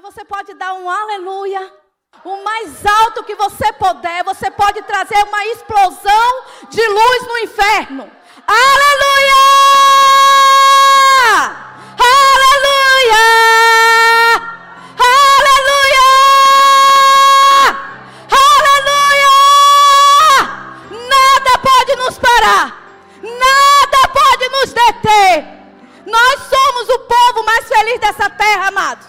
mas 0.00 0.14
você 0.14 0.24
pode 0.24 0.54
dar 0.54 0.74
um 0.74 0.88
aleluia. 0.88 1.72
O 2.24 2.44
mais 2.44 2.86
alto 2.86 3.24
que 3.24 3.34
você 3.34 3.72
puder, 3.72 4.22
você 4.22 4.48
pode 4.50 4.80
trazer 4.82 5.20
uma 5.24 5.44
explosão 5.46 6.44
de 6.68 6.86
luz 6.86 7.26
no 7.26 7.38
inferno. 7.38 8.10
Aleluia! 8.46 9.34
Aleluia! 11.98 13.24
Aleluia! 15.00 16.08
Aleluia! 18.30 19.36
Nada 21.08 21.58
pode 21.58 21.96
nos 21.96 22.18
parar. 22.18 22.82
Nada 23.20 24.08
pode 24.12 24.48
nos 24.48 24.72
deter. 24.72 25.44
Nós 26.06 26.40
somos 26.48 26.88
o 26.88 26.98
povo 27.00 27.44
mais 27.44 27.66
feliz 27.66 27.98
dessa 27.98 28.30
terra, 28.30 28.68
amados. 28.68 29.07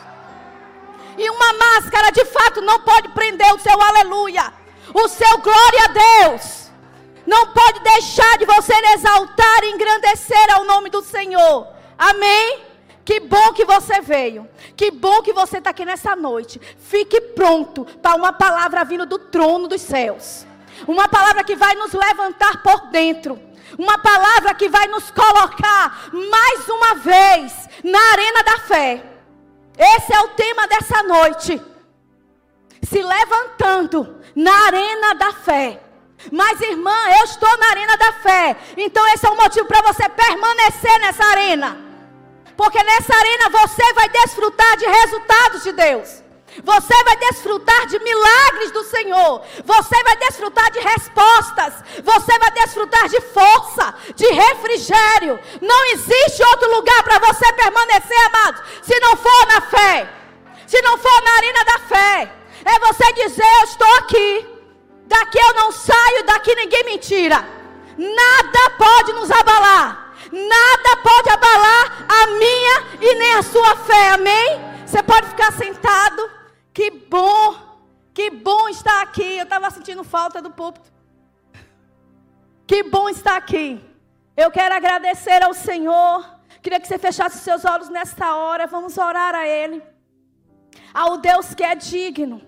E 1.20 1.30
uma 1.30 1.52
máscara 1.52 2.12
de 2.12 2.24
fato 2.24 2.62
não 2.62 2.80
pode 2.80 3.10
prender 3.10 3.54
o 3.54 3.60
seu 3.60 3.80
aleluia, 3.82 4.54
o 4.94 5.06
seu 5.10 5.38
glória 5.40 5.84
a 5.84 6.28
Deus. 6.30 6.72
Não 7.28 7.48
pode 7.48 7.82
deixar 7.82 8.38
de 8.38 8.46
você 8.46 8.74
exaltar 8.94 9.64
e 9.66 9.72
engrandecer 9.72 10.56
ao 10.56 10.64
nome 10.64 10.90
do 10.90 11.02
Senhor. 11.02 11.68
Amém? 11.98 12.64
Que 13.04 13.20
bom 13.20 13.52
que 13.52 13.66
você 13.66 14.00
veio. 14.00 14.48
Que 14.78 14.92
bom 14.92 15.22
que 15.22 15.34
você 15.34 15.58
está 15.58 15.72
aqui 15.72 15.84
nessa 15.84 16.16
noite. 16.16 16.62
Fique 16.80 17.20
pronto 17.20 17.84
para 18.02 18.16
uma 18.16 18.32
palavra 18.32 18.86
vindo 18.86 19.06
do 19.06 19.20
trono 19.20 19.68
dos 19.68 19.82
céus. 19.82 20.48
Uma 20.88 21.10
palavra 21.10 21.44
que 21.44 21.56
vai 21.58 21.76
nos 21.76 21.92
levantar 21.92 22.64
por 22.64 22.88
dentro. 22.92 23.38
Uma 23.78 23.98
palavra 23.98 24.56
que 24.56 24.70
vai 24.70 24.88
nos 24.88 25.12
colocar 25.12 26.10
mais 26.14 26.70
uma 26.70 26.96
vez 26.96 27.68
na 27.84 28.00
arena 28.14 28.42
da 28.42 28.58
fé. 28.60 29.19
Esse 29.80 30.14
é 30.14 30.20
o 30.20 30.28
tema 30.30 30.68
dessa 30.68 31.02
noite. 31.04 31.62
Se 32.84 33.02
levantando 33.02 34.20
na 34.36 34.52
arena 34.66 35.16
da 35.16 35.32
fé. 35.32 35.82
Mas, 36.30 36.60
irmã, 36.60 36.94
eu 37.18 37.24
estou 37.24 37.58
na 37.58 37.70
arena 37.70 37.96
da 37.96 38.12
fé. 38.12 38.58
Então, 38.76 39.08
esse 39.14 39.26
é 39.26 39.30
o 39.30 39.38
motivo 39.38 39.66
para 39.68 39.82
você 39.82 40.10
permanecer 40.10 41.00
nessa 41.00 41.24
arena. 41.24 41.78
Porque 42.58 42.84
nessa 42.84 43.16
arena 43.16 43.50
você 43.50 43.94
vai 43.94 44.10
desfrutar 44.10 44.76
de 44.76 44.86
resultados 44.86 45.64
de 45.64 45.72
Deus. 45.72 46.24
Você 46.64 47.04
vai 47.04 47.18
desfrutar 47.18 47.86
de 47.88 48.00
milagres 48.00 48.72
do 48.72 48.84
Senhor. 48.84 49.42
Você 49.64 50.04
vai 50.04 50.18
desfrutar 50.18 50.72
de 50.72 50.80
respostas. 50.80 51.74
Você 52.04 52.40
vai 52.40 52.52
desfrutar 52.52 53.08
de 53.08 53.22
força, 53.22 53.94
de 54.16 54.28
refrigério. 54.28 55.40
Não 55.62 55.86
existe 55.94 56.44
outro 56.44 56.70
lugar 56.76 57.04
para 57.04 57.20
você 57.20 57.52
permanecer, 57.54 58.26
amado, 58.28 58.64
se 58.82 59.00
não 59.00 59.16
for 59.16 59.48
na 59.48 59.62
fé. 59.62 60.10
Se 60.68 60.82
não 60.82 60.98
for 60.98 61.24
na 61.24 61.32
arena 61.32 61.64
da 61.64 61.80
fé. 61.80 62.32
É 62.66 62.80
você 62.80 63.14
dizer: 63.14 63.46
Eu 63.60 63.64
estou 63.64 63.96
aqui. 63.96 64.48
Daqui 65.06 65.40
eu 65.40 65.54
não 65.56 65.72
saio, 65.72 66.24
daqui 66.24 66.54
ninguém 66.54 66.84
me 66.84 66.98
tira. 67.00 67.44
Nada 67.98 68.70
pode 68.78 69.14
nos 69.14 69.32
abalar. 69.32 70.14
Nada 70.32 70.98
pode 71.02 71.30
abalar 71.30 72.06
a 72.08 72.28
minha 72.28 72.84
e 73.02 73.16
nem 73.16 73.34
a 73.34 73.42
sua 73.42 73.76
fé. 73.78 74.10
Amém? 74.10 74.62
Você 74.86 75.02
pode 75.02 75.28
ficar 75.30 75.52
sentado. 75.54 76.39
Que 76.74 76.92
bom, 76.92 77.56
que 78.14 78.30
bom 78.30 78.70
estar 78.70 79.02
aqui. 79.02 79.38
Eu 79.38 79.44
estava 79.44 79.70
sentindo 79.70 80.04
falta 80.04 80.42
do 80.42 80.52
púlpito. 80.52 80.92
Que 82.66 82.84
bom 82.84 83.10
estar 83.10 83.36
aqui. 83.36 83.84
Eu 84.38 84.52
quero 84.52 84.76
agradecer 84.76 85.44
ao 85.44 85.54
Senhor. 85.54 86.38
Queria 86.62 86.80
que 86.80 86.88
você 86.88 86.98
fechasse 86.98 87.38
os 87.38 87.44
seus 87.44 87.66
olhos 87.66 87.90
nesta 87.90 88.36
hora. 88.36 88.68
Vamos 88.68 88.98
orar 88.98 89.34
a 89.36 89.48
Ele. 89.48 89.82
Ao 90.94 91.18
Deus 91.18 91.54
que 91.54 91.64
é 91.64 91.76
digno 91.76 92.42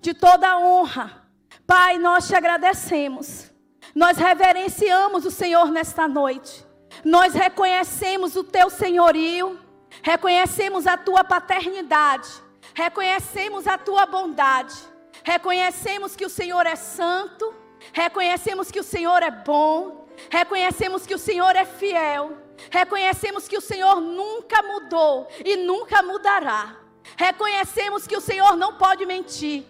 de 0.00 0.12
toda 0.12 0.58
honra. 0.58 1.28
Pai, 1.66 1.98
nós 1.98 2.26
te 2.26 2.34
agradecemos. 2.34 3.50
Nós 3.94 4.18
reverenciamos 4.18 5.24
o 5.24 5.30
Senhor 5.30 5.70
nesta 5.70 6.08
noite. 6.08 6.66
Nós 7.04 7.32
reconhecemos 7.34 8.34
o 8.36 8.44
teu 8.44 8.68
senhorio. 8.68 9.58
Reconhecemos 10.02 10.86
a 10.86 10.96
tua 10.96 11.22
paternidade. 11.22 12.28
Reconhecemos 12.74 13.66
a 13.66 13.76
tua 13.76 14.06
bondade. 14.06 14.74
Reconhecemos 15.22 16.16
que 16.16 16.24
o 16.24 16.30
Senhor 16.30 16.66
é 16.66 16.76
santo. 16.76 17.54
Reconhecemos 17.92 18.70
que 18.70 18.80
o 18.80 18.84
Senhor 18.84 19.22
é 19.22 19.30
bom. 19.30 20.06
Reconhecemos 20.30 21.06
que 21.06 21.14
o 21.14 21.18
Senhor 21.18 21.54
é 21.56 21.64
fiel. 21.64 22.36
Reconhecemos 22.70 23.48
que 23.48 23.56
o 23.56 23.60
Senhor 23.60 24.00
nunca 24.00 24.62
mudou 24.62 25.28
e 25.44 25.56
nunca 25.56 26.02
mudará. 26.02 26.76
Reconhecemos 27.16 28.06
que 28.06 28.16
o 28.16 28.20
Senhor 28.20 28.56
não 28.56 28.74
pode 28.74 29.06
mentir. 29.06 29.64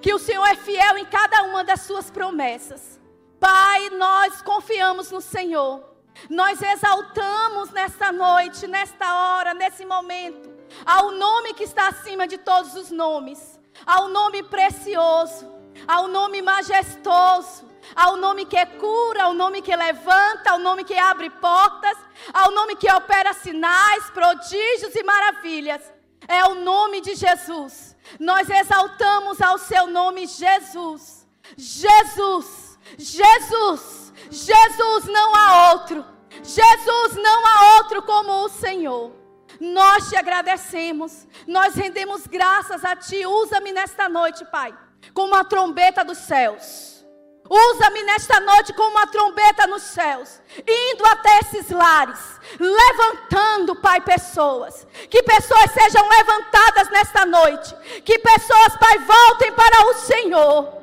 Que 0.00 0.14
o 0.14 0.18
Senhor 0.18 0.46
é 0.46 0.56
fiel 0.56 0.98
em 0.98 1.04
cada 1.04 1.42
uma 1.44 1.64
das 1.64 1.82
suas 1.82 2.10
promessas. 2.10 3.00
Pai, 3.38 3.90
nós 3.90 4.42
confiamos 4.42 5.10
no 5.10 5.20
Senhor. 5.20 5.82
Nós 6.28 6.60
exaltamos 6.60 7.70
nesta 7.70 8.12
noite, 8.12 8.66
nesta 8.66 9.14
hora, 9.14 9.54
nesse 9.54 9.84
momento, 9.86 10.49
ao 10.84 11.12
nome 11.12 11.54
que 11.54 11.64
está 11.64 11.88
acima 11.88 12.26
de 12.26 12.38
todos 12.38 12.74
os 12.74 12.90
nomes, 12.90 13.58
ao 13.86 14.08
nome 14.08 14.42
precioso, 14.42 15.50
ao 15.86 16.08
nome 16.08 16.42
majestoso, 16.42 17.68
ao 17.94 18.16
nome 18.16 18.44
que 18.44 18.64
cura, 18.78 19.24
ao 19.24 19.34
nome 19.34 19.62
que 19.62 19.74
levanta, 19.74 20.50
ao 20.50 20.58
nome 20.58 20.84
que 20.84 20.94
abre 20.94 21.30
portas, 21.30 21.96
ao 22.32 22.50
nome 22.52 22.76
que 22.76 22.90
opera 22.92 23.32
sinais, 23.32 24.10
prodígios 24.10 24.94
e 24.94 25.02
maravilhas. 25.02 25.92
É 26.28 26.44
o 26.46 26.54
nome 26.56 27.00
de 27.00 27.14
Jesus. 27.14 27.96
Nós 28.18 28.48
exaltamos 28.48 29.40
ao 29.40 29.58
seu 29.58 29.86
nome 29.86 30.26
Jesus. 30.26 31.26
Jesus, 31.56 32.78
Jesus, 32.96 34.12
Jesus 34.30 35.04
não 35.06 35.34
há 35.34 35.72
outro. 35.72 36.04
Jesus 36.42 37.14
não 37.16 37.46
há 37.46 37.76
outro 37.76 38.02
como 38.02 38.44
o 38.44 38.48
Senhor. 38.48 39.19
Nós 39.60 40.08
te 40.08 40.16
agradecemos, 40.16 41.28
nós 41.46 41.74
rendemos 41.74 42.26
graças 42.26 42.82
a 42.82 42.96
Ti. 42.96 43.26
Usa-me 43.26 43.72
nesta 43.72 44.08
noite, 44.08 44.42
Pai, 44.46 44.74
como 45.12 45.34
a 45.34 45.44
trombeta 45.44 46.02
dos 46.02 46.16
céus. 46.16 47.04
Usa-me 47.46 48.02
nesta 48.04 48.40
noite 48.40 48.72
como 48.72 48.92
uma 48.92 49.08
trombeta 49.08 49.66
nos 49.66 49.82
céus, 49.82 50.40
indo 50.66 51.04
até 51.04 51.40
esses 51.40 51.68
lares, 51.68 52.40
levantando, 52.58 53.76
Pai, 53.76 54.00
pessoas. 54.00 54.86
Que 55.10 55.22
pessoas 55.24 55.72
sejam 55.72 56.08
levantadas 56.08 56.88
nesta 56.90 57.26
noite. 57.26 57.74
Que 58.02 58.18
pessoas, 58.18 58.76
Pai, 58.78 58.98
voltem 58.98 59.52
para 59.52 59.86
o 59.88 59.94
Senhor. 59.94 60.80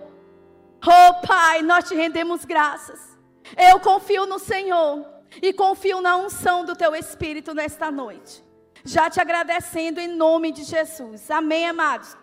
Oh, 0.86 1.26
Pai, 1.26 1.64
nós 1.64 1.88
te 1.88 1.96
rendemos 1.96 2.46
graças. 2.46 3.18
Eu 3.58 3.80
confio 3.80 4.28
no 4.28 4.38
Senhor 4.38 5.04
e 5.42 5.52
confio 5.54 6.00
na 6.00 6.16
unção 6.18 6.64
do 6.64 6.76
Teu 6.76 6.94
Espírito 6.94 7.56
nesta 7.56 7.90
noite 7.90 8.46
já 8.88 9.10
te 9.10 9.20
agradecendo 9.20 10.00
em 10.00 10.08
nome 10.08 10.52
de 10.52 10.64
Jesus. 10.64 11.30
Amém, 11.30 11.68
amados? 11.68 12.16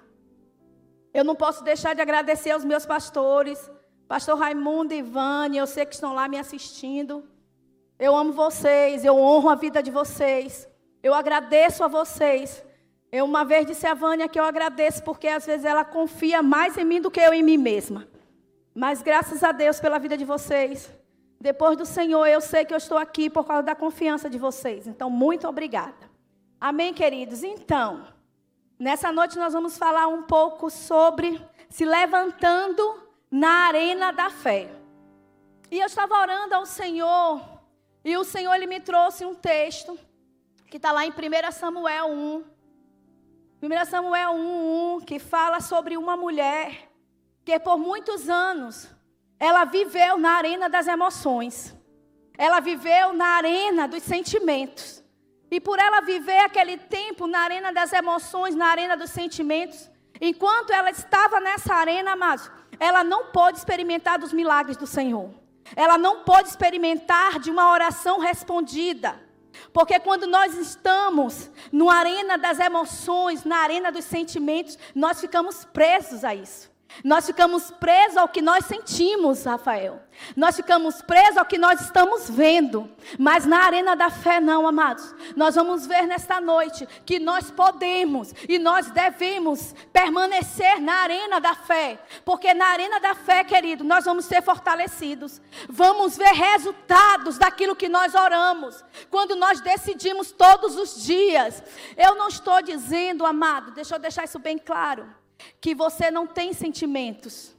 Eu 1.12 1.22
não 1.22 1.36
posso 1.36 1.62
deixar 1.62 1.94
de 1.94 2.00
agradecer 2.00 2.50
aos 2.52 2.64
meus 2.64 2.86
pastores, 2.86 3.70
pastor 4.08 4.38
Raimundo 4.38 4.94
e 4.94 4.98
Ivane, 4.98 5.58
eu 5.58 5.66
sei 5.66 5.84
que 5.84 5.94
estão 5.94 6.14
lá 6.14 6.26
me 6.26 6.38
assistindo. 6.38 7.28
Eu 7.98 8.16
amo 8.16 8.32
vocês, 8.32 9.04
eu 9.04 9.16
honro 9.16 9.50
a 9.50 9.54
vida 9.54 9.82
de 9.82 9.91
vocês. 9.91 10.66
Eu 11.03 11.12
agradeço 11.12 11.84
a 11.84 11.88
vocês. 11.88 12.64
Eu 13.12 13.26
uma 13.26 13.44
vez 13.44 13.66
disse 13.66 13.86
a 13.86 13.94
Vânia 13.94 14.26
que 14.26 14.41
eu 14.41 14.44
agradeço 14.44 15.03
porque 15.04 15.28
às 15.28 15.47
vezes 15.47 15.64
ela 15.64 15.84
confia 15.84 16.42
mais 16.42 16.76
em 16.76 16.84
mim 16.84 17.00
do 17.00 17.10
que 17.10 17.20
eu 17.20 17.32
em 17.32 17.42
mim 17.42 17.58
mesma. 17.58 18.08
Mas 18.74 19.03
graças 19.03 19.44
a 19.44 19.53
Deus 19.53 19.78
pela 19.78 19.98
vida 19.98 20.16
de 20.16 20.24
vocês. 20.24 20.91
Depois 21.38 21.76
do 21.76 21.84
Senhor, 21.84 22.26
eu 22.26 22.41
sei 22.41 22.64
que 22.64 22.72
eu 22.72 22.78
estou 22.78 22.97
aqui 22.97 23.28
por 23.28 23.44
causa 23.44 23.62
da 23.62 23.74
confiança 23.74 24.30
de 24.30 24.38
vocês. 24.38 24.86
Então, 24.86 25.10
muito 25.10 25.47
obrigada. 25.47 26.13
Amém, 26.60 26.94
queridos? 26.94 27.42
Então, 27.42 28.06
nessa 28.78 29.12
noite 29.12 29.37
nós 29.37 29.53
vamos 29.53 29.76
falar 29.76 30.06
um 30.06 30.22
pouco 30.22 30.71
sobre 30.71 31.41
se 31.68 31.84
levantando 31.84 33.03
na 33.30 33.66
arena 33.66 34.12
da 34.12 34.30
fé. 34.30 34.71
E 35.71 35.78
eu 35.78 35.86
estava 35.86 36.18
orando 36.18 36.54
ao 36.54 36.65
Senhor, 36.65 37.42
e 38.04 38.16
o 38.16 38.24
Senhor 38.24 38.54
ele 38.54 38.66
me 38.66 38.80
trouxe 38.80 39.24
um 39.24 39.34
texto 39.34 39.98
que 40.68 40.78
está 40.78 40.91
lá 40.91 41.04
em 41.04 41.10
1 41.10 41.53
Samuel 41.53 42.06
1. 42.06 42.45
1 43.62 43.84
Samuel 43.86 44.30
1, 44.33 44.97
1, 44.97 45.01
que 45.03 45.18
fala 45.18 45.60
sobre 45.60 45.97
uma 45.97 46.16
mulher 46.16 46.91
que 47.45 47.59
por 47.60 47.78
muitos 47.78 48.28
anos 48.28 48.89
ela 49.39 49.65
viveu 49.65 50.16
na 50.16 50.30
arena 50.30 50.68
das 50.68 50.86
emoções. 50.86 51.77
Ela 52.39 52.60
viveu 52.60 53.12
na 53.12 53.27
arena 53.36 53.86
dos 53.86 54.03
sentimentos. 54.03 55.03
E 55.50 55.60
por 55.60 55.78
ela 55.78 56.00
viver 56.00 56.38
aquele 56.38 56.76
tempo 56.76 57.26
na 57.26 57.41
arena 57.41 57.72
das 57.72 57.92
emoções, 57.92 58.54
na 58.54 58.66
arena 58.66 58.96
dos 58.96 59.10
sentimentos, 59.10 59.91
enquanto 60.20 60.72
ela 60.72 60.91
estava 60.91 61.38
nessa 61.41 61.74
arena, 61.74 62.12
amados, 62.12 62.50
ela 62.80 63.04
não 63.04 63.26
pôde 63.26 63.58
experimentar 63.58 64.18
dos 64.18 64.32
milagres 64.32 64.76
do 64.76 64.86
Senhor. 64.86 65.30
Ela 65.76 65.96
não 65.96 66.24
pôde 66.24 66.48
experimentar 66.48 67.38
de 67.38 67.50
uma 67.50 67.70
oração 67.70 68.18
respondida. 68.18 69.20
Porque 69.72 69.98
quando 70.00 70.26
nós 70.26 70.54
estamos 70.56 71.50
na 71.72 71.92
arena 71.92 72.36
das 72.36 72.58
emoções, 72.58 73.44
na 73.44 73.58
arena 73.58 73.91
dos 73.91 74.04
sentimentos, 74.04 74.78
nós 74.94 75.20
ficamos 75.20 75.64
presos 75.64 76.24
a 76.24 76.34
isso. 76.34 76.73
Nós 77.02 77.26
ficamos 77.26 77.70
presos 77.72 78.16
ao 78.16 78.28
que 78.28 78.41
nós 78.41 78.66
sentimos, 78.66 79.44
Rafael. 79.44 80.00
Nós 80.36 80.54
ficamos 80.54 81.02
presos 81.02 81.36
ao 81.36 81.44
que 81.44 81.58
nós 81.58 81.80
estamos 81.80 82.30
vendo. 82.30 82.88
Mas 83.18 83.44
na 83.44 83.64
arena 83.64 83.96
da 83.96 84.10
fé, 84.10 84.41
não, 84.41 84.66
amados. 84.66 85.14
Nós 85.34 85.54
vamos 85.54 85.86
ver 85.86 86.06
nesta 86.06 86.41
noite 86.41 86.86
que 87.04 87.18
nós 87.18 87.50
podemos 87.50 88.32
e 88.48 88.58
nós 88.58 88.91
devemos 88.91 89.74
permanecer 89.92 90.80
na 90.80 90.94
arena 90.94 91.41
da 91.41 91.54
fé. 91.54 91.98
Porque 92.24 92.54
na 92.54 92.66
arena 92.66 93.00
da 93.00 93.14
fé, 93.14 93.42
querido, 93.42 93.82
nós 93.82 94.04
vamos 94.04 94.26
ser 94.26 94.42
fortalecidos. 94.42 95.41
Vamos 95.68 96.16
ver 96.16 96.32
resultados 96.32 97.38
daquilo 97.38 97.76
que 97.76 97.88
nós 97.88 98.14
oramos. 98.14 98.84
Quando 99.10 99.34
nós 99.34 99.60
decidimos 99.60 100.30
todos 100.30 100.76
os 100.76 101.02
dias. 101.02 101.62
Eu 101.96 102.14
não 102.14 102.28
estou 102.28 102.62
dizendo, 102.62 103.26
amado, 103.26 103.72
deixa 103.72 103.96
eu 103.96 103.98
deixar 103.98 104.24
isso 104.24 104.38
bem 104.38 104.58
claro 104.58 105.23
que 105.60 105.74
você 105.74 106.10
não 106.10 106.26
tem 106.26 106.52
sentimentos. 106.52 107.54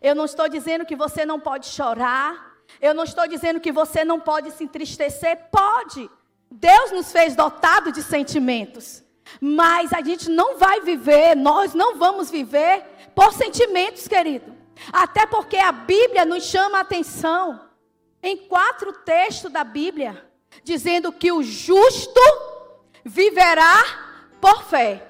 Eu 0.00 0.14
não 0.14 0.24
estou 0.24 0.48
dizendo 0.48 0.84
que 0.84 0.96
você 0.96 1.24
não 1.24 1.40
pode 1.40 1.66
chorar. 1.66 2.56
Eu 2.80 2.94
não 2.94 3.04
estou 3.04 3.26
dizendo 3.26 3.60
que 3.60 3.72
você 3.72 4.04
não 4.04 4.20
pode 4.20 4.50
se 4.52 4.64
entristecer. 4.64 5.48
Pode. 5.50 6.10
Deus 6.50 6.92
nos 6.92 7.12
fez 7.12 7.34
dotado 7.34 7.90
de 7.92 8.02
sentimentos. 8.02 9.02
Mas 9.40 9.92
a 9.92 10.02
gente 10.02 10.30
não 10.30 10.56
vai 10.58 10.80
viver, 10.80 11.34
nós 11.34 11.74
não 11.74 11.96
vamos 11.96 12.30
viver 12.30 12.84
por 13.14 13.32
sentimentos, 13.32 14.06
querido. 14.06 14.54
Até 14.92 15.26
porque 15.26 15.56
a 15.56 15.72
Bíblia 15.72 16.24
nos 16.24 16.44
chama 16.44 16.78
a 16.78 16.82
atenção 16.82 17.60
em 18.22 18.36
quatro 18.36 18.92
textos 18.92 19.50
da 19.50 19.64
Bíblia, 19.64 20.24
dizendo 20.62 21.12
que 21.12 21.32
o 21.32 21.42
justo 21.42 22.20
viverá 23.04 23.82
por 24.40 24.64
fé. 24.64 25.06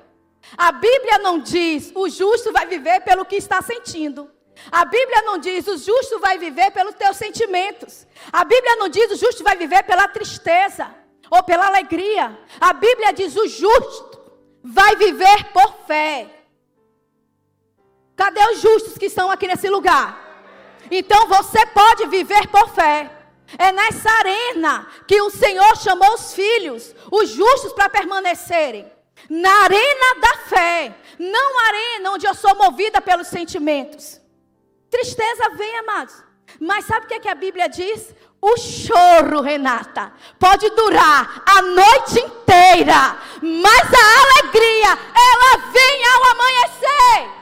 A 0.57 0.73
Bíblia 0.73 1.19
não 1.19 1.39
diz 1.39 1.91
o 1.95 2.09
justo 2.09 2.53
vai 2.53 2.67
viver 2.67 3.01
pelo 3.01 3.25
que 3.25 3.37
está 3.37 3.63
sentindo. 3.63 4.31
A 4.71 4.85
Bíblia 4.85 5.23
não 5.23 5.39
diz 5.39 5.67
o 5.67 5.77
justo 5.77 6.19
vai 6.19 6.39
viver 6.39 6.71
pelos 6.71 6.95
teus 6.95 7.17
sentimentos. 7.17 8.07
A 8.33 8.45
Bíblia 8.45 8.77
não 8.77 8.89
diz 8.89 9.11
o 9.11 9.17
justo 9.17 9.43
vai 9.43 9.57
viver 9.57 9.83
pela 9.85 10.09
tristeza 10.09 10.95
ou 11.31 11.43
pela 11.43 11.67
alegria. 11.67 12.39
A 12.61 12.73
Bíblia 12.73 13.13
diz 13.13 13.37
o 13.37 13.47
justo 13.49 14.21
vai 14.63 14.97
viver 14.97 15.53
por 15.53 15.87
fé. 15.87 16.29
Cadê 18.15 18.41
os 18.53 18.61
justos 18.61 18.97
que 18.97 19.07
estão 19.07 19.31
aqui 19.31 19.47
nesse 19.47 19.69
lugar? 19.69 20.25
Então 20.91 21.27
você 21.27 21.67
pode 21.67 22.07
viver 22.07 22.49
por 22.49 22.71
fé. 22.71 23.11
É 23.59 23.71
nessa 23.71 24.11
arena 24.11 24.87
que 25.07 25.21
o 25.21 25.31
Senhor 25.31 25.77
chamou 25.77 26.15
os 26.15 26.35
filhos, 26.35 26.95
os 27.11 27.29
justos, 27.29 27.73
para 27.73 27.89
permanecerem 27.89 28.96
na 29.29 29.65
arena 29.65 30.21
da 30.21 30.37
fé, 30.49 30.95
não 31.19 31.59
arena 31.67 32.11
onde 32.13 32.27
eu 32.27 32.35
sou 32.35 32.55
movida 32.55 33.01
pelos 33.01 33.29
sentimentos. 33.29 34.21
Tristeza 34.91 35.51
vem, 35.51 35.79
amados. 35.79 36.23
Mas 36.61 36.85
sabe 36.85 37.07
o 37.07 37.09
que, 37.09 37.15
é 37.15 37.21
que 37.21 37.29
a 37.29 37.35
Bíblia 37.35 37.69
diz? 37.69 38.15
O 38.41 38.57
choro, 38.57 39.41
Renata, 39.41 40.13
pode 40.39 40.69
durar 40.71 41.43
a 41.45 41.63
noite 41.63 42.21
inteira, 42.21 43.19
mas 43.43 43.93
a 43.93 44.43
alegria, 44.43 44.89
ela 44.89 45.73
vem 45.73 46.05
ao 46.07 46.25
amanhecer. 46.33 47.37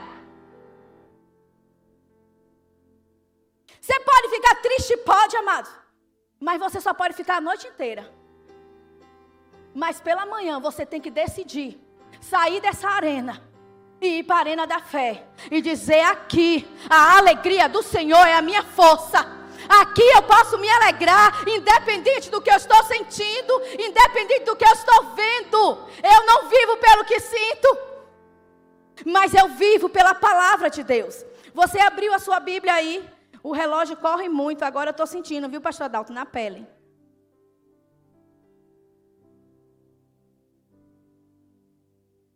Você 3.79 3.99
pode 3.99 4.29
ficar 4.29 4.55
triste, 4.55 4.97
pode, 4.97 5.37
amado, 5.37 5.69
mas 6.39 6.59
você 6.59 6.81
só 6.81 6.93
pode 6.93 7.13
ficar 7.13 7.37
a 7.37 7.41
noite 7.41 7.67
inteira. 7.67 8.11
Mas 9.75 9.99
pela 9.99 10.25
manhã 10.25 10.57
você 10.57 10.85
tem 10.85 11.01
que 11.01 11.11
decidir 11.11 11.77
sair 12.21 12.61
dessa 12.61 12.87
arena 12.87 13.43
e 13.99 14.19
ir 14.19 14.23
para 14.23 14.37
a 14.37 14.39
arena 14.39 14.65
da 14.65 14.79
fé 14.79 15.27
e 15.51 15.61
dizer 15.61 15.99
aqui 15.99 16.65
a 16.89 17.17
alegria 17.17 17.67
do 17.67 17.83
Senhor 17.83 18.25
é 18.25 18.35
a 18.35 18.41
minha 18.41 18.63
força. 18.63 19.19
Aqui 19.67 20.01
eu 20.01 20.23
posso 20.23 20.57
me 20.59 20.69
alegrar, 20.69 21.43
independente 21.45 22.29
do 22.29 22.41
que 22.41 22.49
eu 22.49 22.55
estou 22.55 22.81
sentindo, 22.85 23.61
independente 23.73 24.45
do 24.45 24.55
que 24.55 24.63
eu 24.63 24.71
estou 24.71 25.13
vendo. 25.13 25.89
Eu 26.01 26.25
não 26.25 26.47
vivo 26.47 26.77
pelo 26.77 27.03
que 27.03 27.19
sinto, 27.19 27.77
mas 29.05 29.33
eu 29.33 29.49
vivo 29.49 29.89
pela 29.89 30.15
palavra 30.15 30.69
de 30.69 30.83
Deus. 30.83 31.25
Você 31.53 31.79
abriu 31.81 32.13
a 32.13 32.19
sua 32.19 32.39
Bíblia 32.39 32.75
aí, 32.75 33.03
o 33.43 33.51
relógio 33.51 33.97
corre 33.97 34.29
muito, 34.29 34.63
agora 34.63 34.89
eu 34.89 34.91
estou 34.91 35.07
sentindo, 35.07 35.49
viu, 35.49 35.59
pastor 35.59 35.85
Adalto, 35.85 36.13
na 36.13 36.25
pele. 36.25 36.74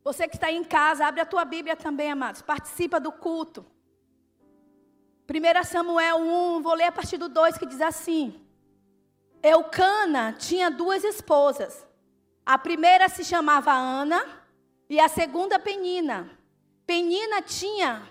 Você 0.04 0.28
que 0.28 0.36
está 0.36 0.51
em 0.51 0.63
casa, 0.63 1.06
abre 1.06 1.22
a 1.22 1.25
tua 1.25 1.46
Bíblia 1.46 1.75
também, 1.75 2.12
amados. 2.12 2.42
Participa 2.42 3.00
do 3.00 3.12
culto. 3.12 3.66
1 5.30 5.63
Samuel 5.63 6.18
1, 6.18 6.62
vou 6.62 6.74
ler 6.74 6.86
a 6.86 6.92
partir 6.92 7.18
do 7.18 7.30
2 7.30 7.57
que 7.57 7.66
diz 7.66 7.81
assim: 7.81 8.42
Eucana 9.44 10.34
tinha 10.34 10.72
duas 10.72 11.04
esposas. 11.04 11.86
A 12.46 12.57
primeira 12.57 13.07
se 13.07 13.24
chamava 13.24 13.72
Ana 13.72 14.25
e 14.90 15.00
a 15.00 15.07
segunda 15.07 15.60
Penina. 15.60 16.30
Penina 16.88 17.42
tinha 17.44 18.02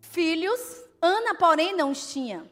filhos, 0.00 0.60
Ana, 1.02 1.34
porém, 1.34 1.76
não 1.76 1.90
os 1.90 2.10
tinha. 2.10 2.50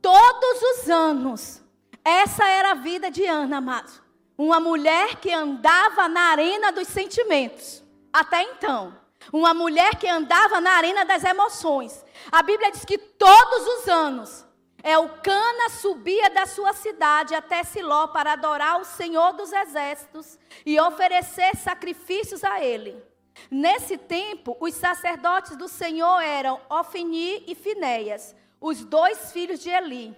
Todos 0.00 0.62
os 0.62 0.88
anos, 0.88 1.62
essa 2.02 2.48
era 2.48 2.70
a 2.70 2.74
vida 2.74 3.10
de 3.10 3.26
Ana, 3.26 3.58
amados. 3.58 4.00
Uma 4.38 4.58
mulher 4.58 5.16
que 5.16 5.30
andava 5.30 6.08
na 6.08 6.30
arena 6.30 6.72
dos 6.72 6.88
sentimentos. 6.88 7.82
Até 8.12 8.42
então, 8.42 8.96
uma 9.32 9.52
mulher 9.52 9.96
que 9.96 10.08
andava 10.08 10.60
na 10.60 10.72
arena 10.72 11.04
das 11.04 11.24
emoções. 11.24 12.04
A 12.30 12.42
Bíblia 12.42 12.70
diz 12.70 12.84
que 12.84 12.98
todos 12.98 13.66
os 13.66 13.88
anos 13.88 14.48
Elcana 14.82 15.70
subia 15.70 16.30
da 16.30 16.46
sua 16.46 16.72
cidade 16.72 17.34
até 17.34 17.64
Siló 17.64 18.06
para 18.08 18.32
adorar 18.32 18.80
o 18.80 18.84
Senhor 18.84 19.32
dos 19.32 19.52
exércitos 19.52 20.38
e 20.64 20.78
oferecer 20.80 21.56
sacrifícios 21.56 22.44
a 22.44 22.64
ele. 22.64 23.02
Nesse 23.50 23.98
tempo, 23.98 24.56
os 24.60 24.74
sacerdotes 24.74 25.56
do 25.56 25.68
Senhor 25.68 26.20
eram 26.20 26.60
Ofni 26.68 27.44
e 27.46 27.54
Finéias, 27.54 28.34
os 28.60 28.84
dois 28.84 29.32
filhos 29.32 29.60
de 29.60 29.70
Eli. 29.70 30.16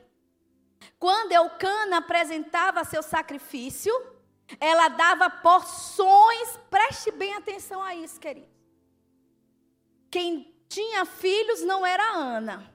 Quando 0.99 1.33
Elcana 1.33 1.99
apresentava 1.99 2.85
seu 2.85 3.03
sacrifício, 3.03 3.93
ela 4.59 4.89
dava 4.89 5.31
porções, 5.31 6.59
preste 6.69 7.11
bem 7.11 7.35
atenção 7.35 7.83
a 7.83 7.95
isso, 7.95 8.19
querido. 8.19 8.49
Quem 10.11 10.53
tinha 10.69 11.05
filhos 11.05 11.63
não 11.63 11.85
era 11.85 12.03
Ana. 12.13 12.73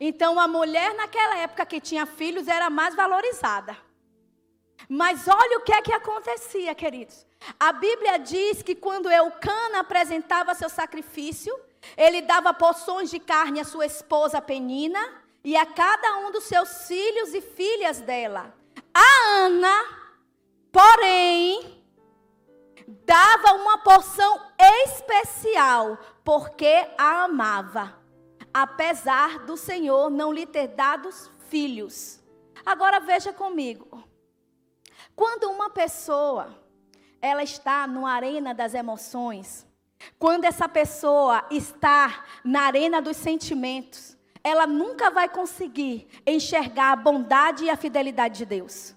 Então 0.00 0.38
a 0.38 0.48
mulher 0.48 0.94
naquela 0.94 1.36
época 1.38 1.64
que 1.64 1.80
tinha 1.80 2.04
filhos 2.04 2.48
era 2.48 2.68
mais 2.68 2.94
valorizada. 2.94 3.76
Mas 4.88 5.28
olha 5.28 5.58
o 5.58 5.62
que 5.62 5.72
é 5.72 5.80
que 5.80 5.92
acontecia, 5.92 6.74
queridos. 6.74 7.26
A 7.58 7.72
Bíblia 7.72 8.18
diz 8.18 8.62
que 8.62 8.74
quando 8.74 9.10
Eucana 9.10 9.80
apresentava 9.80 10.54
seu 10.54 10.68
sacrifício, 10.68 11.54
ele 11.96 12.22
dava 12.22 12.52
porções 12.52 13.10
de 13.10 13.18
carne 13.18 13.60
à 13.60 13.64
sua 13.64 13.86
esposa 13.86 14.40
Penina 14.40 15.22
e 15.44 15.56
a 15.56 15.66
cada 15.66 16.18
um 16.18 16.30
dos 16.30 16.44
seus 16.44 16.86
filhos 16.86 17.34
e 17.34 17.40
filhas 17.40 18.00
dela. 18.00 18.54
A 18.94 19.38
Ana 19.38 20.01
Porém, 20.72 21.84
dava 23.04 23.52
uma 23.54 23.78
porção 23.78 24.40
especial, 24.58 25.98
porque 26.24 26.88
a 26.96 27.24
amava, 27.24 27.94
apesar 28.54 29.40
do 29.40 29.56
Senhor 29.56 30.10
não 30.10 30.32
lhe 30.32 30.46
ter 30.46 30.68
dado 30.68 31.10
filhos. 31.48 32.20
Agora 32.64 33.00
veja 33.00 33.32
comigo. 33.32 34.02
Quando 35.14 35.50
uma 35.50 35.68
pessoa 35.68 36.58
ela 37.20 37.42
está 37.42 37.86
na 37.86 38.10
arena 38.10 38.54
das 38.54 38.72
emoções, 38.72 39.66
quando 40.18 40.44
essa 40.44 40.68
pessoa 40.68 41.44
está 41.50 42.24
na 42.42 42.62
arena 42.62 43.00
dos 43.02 43.16
sentimentos, 43.16 44.16
ela 44.42 44.66
nunca 44.66 45.10
vai 45.10 45.28
conseguir 45.28 46.08
enxergar 46.26 46.92
a 46.92 46.96
bondade 46.96 47.64
e 47.64 47.70
a 47.70 47.76
fidelidade 47.76 48.38
de 48.38 48.46
Deus. 48.46 48.96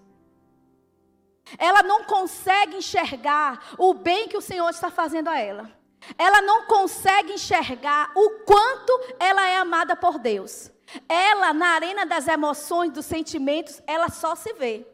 Ela 1.57 1.83
não 1.83 2.03
consegue 2.03 2.77
enxergar 2.77 3.75
o 3.77 3.93
bem 3.93 4.27
que 4.27 4.37
o 4.37 4.41
Senhor 4.41 4.69
está 4.69 4.89
fazendo 4.89 5.29
a 5.29 5.39
ela. 5.39 5.69
Ela 6.17 6.41
não 6.41 6.65
consegue 6.65 7.33
enxergar 7.33 8.11
o 8.15 8.29
quanto 8.45 9.15
ela 9.19 9.47
é 9.47 9.57
amada 9.57 9.95
por 9.95 10.19
Deus. 10.19 10.71
Ela, 11.09 11.53
na 11.53 11.67
arena 11.69 12.05
das 12.05 12.27
emoções, 12.27 12.91
dos 12.91 13.05
sentimentos, 13.05 13.81
ela 13.87 14.09
só 14.09 14.35
se 14.35 14.53
vê. 14.53 14.85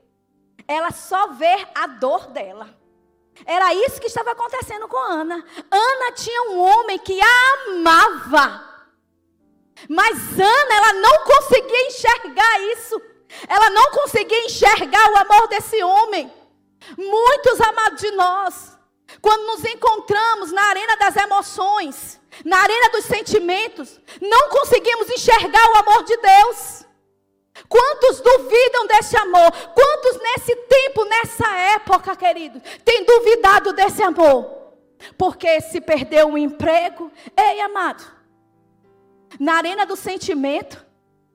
Ela 0.67 0.91
só 0.91 1.27
vê 1.27 1.67
a 1.75 1.87
dor 1.87 2.27
dela. 2.27 2.69
Era 3.45 3.73
isso 3.73 3.99
que 3.99 4.07
estava 4.07 4.31
acontecendo 4.31 4.87
com 4.87 4.97
Ana. 4.97 5.43
Ana 5.69 6.11
tinha 6.13 6.51
um 6.51 6.59
homem 6.59 6.99
que 6.99 7.19
a 7.19 7.71
amava. 7.71 8.71
Mas 9.89 10.39
Ana, 10.39 10.75
ela 10.75 10.93
não 10.93 11.23
conseguia 11.25 11.87
enxergar 11.87 12.61
isso. 12.73 13.01
Ela 13.47 13.69
não 13.69 13.91
conseguia 13.91 14.45
enxergar 14.45 15.11
o 15.11 15.17
amor 15.17 15.47
desse 15.47 15.81
homem. 15.83 16.31
Muitos 16.97 17.61
amados 17.61 18.01
de 18.01 18.11
nós, 18.11 18.77
quando 19.21 19.45
nos 19.47 19.65
encontramos 19.65 20.51
na 20.51 20.63
arena 20.63 20.95
das 20.97 21.15
emoções, 21.15 22.19
na 22.45 22.57
arena 22.57 22.89
dos 22.89 23.05
sentimentos, 23.05 23.99
não 24.21 24.49
conseguimos 24.49 25.09
enxergar 25.09 25.69
o 25.71 25.77
amor 25.77 26.03
de 26.03 26.17
Deus. 26.17 26.85
Quantos 27.67 28.21
duvidam 28.21 28.87
desse 28.87 29.15
amor? 29.17 29.51
Quantos 29.73 30.21
nesse 30.21 30.55
tempo, 30.55 31.05
nessa 31.05 31.47
época, 31.75 32.15
querido, 32.15 32.61
têm 32.83 33.03
duvidado 33.05 33.73
desse 33.73 34.01
amor? 34.01 34.61
Porque 35.17 35.61
se 35.61 35.81
perdeu 35.81 36.27
um 36.27 36.37
emprego, 36.37 37.11
ei, 37.35 37.61
amado, 37.61 38.03
na 39.39 39.55
arena 39.55 39.85
do 39.85 39.95
sentimento, 39.95 40.85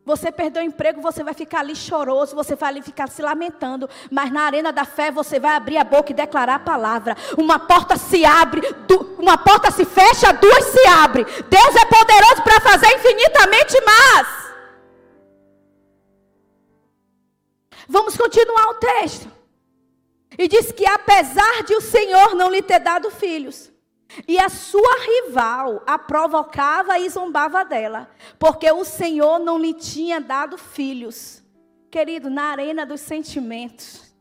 você 0.06 0.30
perdeu 0.30 0.62
o 0.62 0.64
emprego, 0.64 1.00
você 1.00 1.24
vai 1.24 1.34
ficar 1.34 1.58
ali 1.58 1.74
choroso, 1.74 2.36
você 2.36 2.54
vai 2.54 2.68
ali 2.68 2.80
ficar 2.80 3.08
se 3.08 3.20
lamentando. 3.20 3.90
Mas 4.08 4.30
na 4.30 4.42
arena 4.42 4.72
da 4.72 4.84
fé, 4.84 5.10
você 5.10 5.40
vai 5.40 5.56
abrir 5.56 5.76
a 5.78 5.82
boca 5.82 6.12
e 6.12 6.14
declarar 6.14 6.54
a 6.54 6.60
palavra. 6.60 7.16
Uma 7.36 7.58
porta 7.58 7.96
se 7.96 8.24
abre, 8.24 8.62
uma 9.18 9.36
porta 9.36 9.72
se 9.72 9.84
fecha, 9.84 10.32
duas 10.32 10.64
se 10.66 10.86
abrem. 10.86 11.24
Deus 11.24 11.74
é 11.74 11.84
poderoso 11.86 12.42
para 12.44 12.60
fazer 12.60 12.86
infinitamente 12.94 13.80
mais. 13.84 14.28
Vamos 17.88 18.16
continuar 18.16 18.68
o 18.68 18.74
texto. 18.74 19.28
E 20.38 20.46
diz 20.46 20.70
que 20.70 20.86
apesar 20.86 21.64
de 21.64 21.74
o 21.74 21.80
Senhor 21.80 22.36
não 22.36 22.48
lhe 22.48 22.62
ter 22.62 22.78
dado 22.78 23.10
filhos, 23.10 23.72
e 24.26 24.38
a 24.38 24.48
sua 24.48 24.96
rival 25.04 25.82
a 25.86 25.98
provocava 25.98 26.98
e 26.98 27.08
zombava 27.08 27.64
dela, 27.64 28.10
porque 28.38 28.70
o 28.70 28.84
Senhor 28.84 29.38
não 29.38 29.58
lhe 29.58 29.74
tinha 29.74 30.20
dado 30.20 30.56
filhos. 30.56 31.42
Querido, 31.90 32.30
na 32.30 32.44
arena 32.44 32.84
dos 32.84 33.00
sentimentos, 33.00 34.14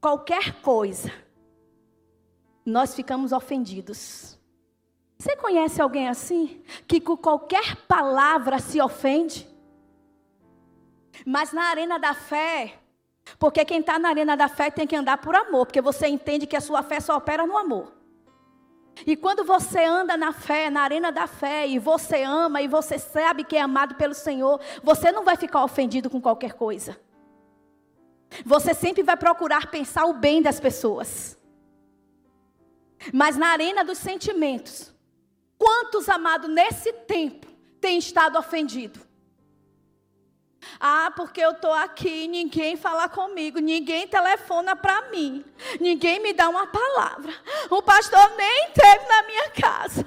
qualquer 0.00 0.60
coisa, 0.60 1.12
nós 2.64 2.94
ficamos 2.94 3.32
ofendidos. 3.32 4.38
Você 5.18 5.36
conhece 5.36 5.82
alguém 5.82 6.08
assim? 6.08 6.62
Que 6.86 7.00
com 7.00 7.16
qualquer 7.16 7.76
palavra 7.86 8.58
se 8.58 8.80
ofende? 8.80 9.46
Mas 11.26 11.52
na 11.52 11.64
arena 11.64 11.98
da 11.98 12.14
fé, 12.14 12.78
porque 13.38 13.64
quem 13.64 13.80
está 13.80 13.98
na 13.98 14.08
arena 14.08 14.36
da 14.36 14.48
fé 14.48 14.70
tem 14.70 14.86
que 14.86 14.96
andar 14.96 15.18
por 15.18 15.34
amor, 15.34 15.66
porque 15.66 15.82
você 15.82 16.08
entende 16.08 16.46
que 16.46 16.56
a 16.56 16.60
sua 16.60 16.82
fé 16.82 17.00
só 17.00 17.16
opera 17.16 17.46
no 17.46 17.56
amor. 17.56 17.99
E 19.06 19.16
quando 19.16 19.44
você 19.44 19.84
anda 19.84 20.16
na 20.16 20.32
fé, 20.32 20.70
na 20.70 20.82
arena 20.82 21.10
da 21.10 21.26
fé, 21.26 21.66
e 21.66 21.78
você 21.78 22.22
ama, 22.22 22.60
e 22.62 22.68
você 22.68 22.98
sabe 22.98 23.44
que 23.44 23.56
é 23.56 23.60
amado 23.60 23.94
pelo 23.94 24.14
Senhor, 24.14 24.60
você 24.82 25.10
não 25.10 25.24
vai 25.24 25.36
ficar 25.36 25.64
ofendido 25.64 26.10
com 26.10 26.20
qualquer 26.20 26.54
coisa. 26.54 26.98
Você 28.44 28.74
sempre 28.74 29.02
vai 29.02 29.16
procurar 29.16 29.70
pensar 29.70 30.04
o 30.04 30.14
bem 30.14 30.40
das 30.40 30.60
pessoas. 30.60 31.36
Mas 33.12 33.36
na 33.36 33.48
arena 33.48 33.84
dos 33.84 33.98
sentimentos, 33.98 34.94
quantos 35.58 36.08
amados 36.08 36.50
nesse 36.50 36.92
tempo 36.92 37.46
têm 37.80 37.98
estado 37.98 38.38
ofendidos? 38.38 39.09
Ah, 40.78 41.12
porque 41.16 41.40
eu 41.40 41.52
estou 41.52 41.72
aqui, 41.72 42.28
ninguém 42.28 42.76
fala 42.76 43.08
comigo, 43.08 43.58
ninguém 43.58 44.06
telefona 44.06 44.76
para 44.76 45.02
mim, 45.10 45.44
ninguém 45.80 46.20
me 46.20 46.32
dá 46.32 46.48
uma 46.48 46.66
palavra. 46.66 47.34
O 47.70 47.82
pastor 47.82 48.30
nem 48.36 48.66
esteve 48.66 49.06
na 49.08 49.22
minha 49.22 49.50
casa. 49.50 50.06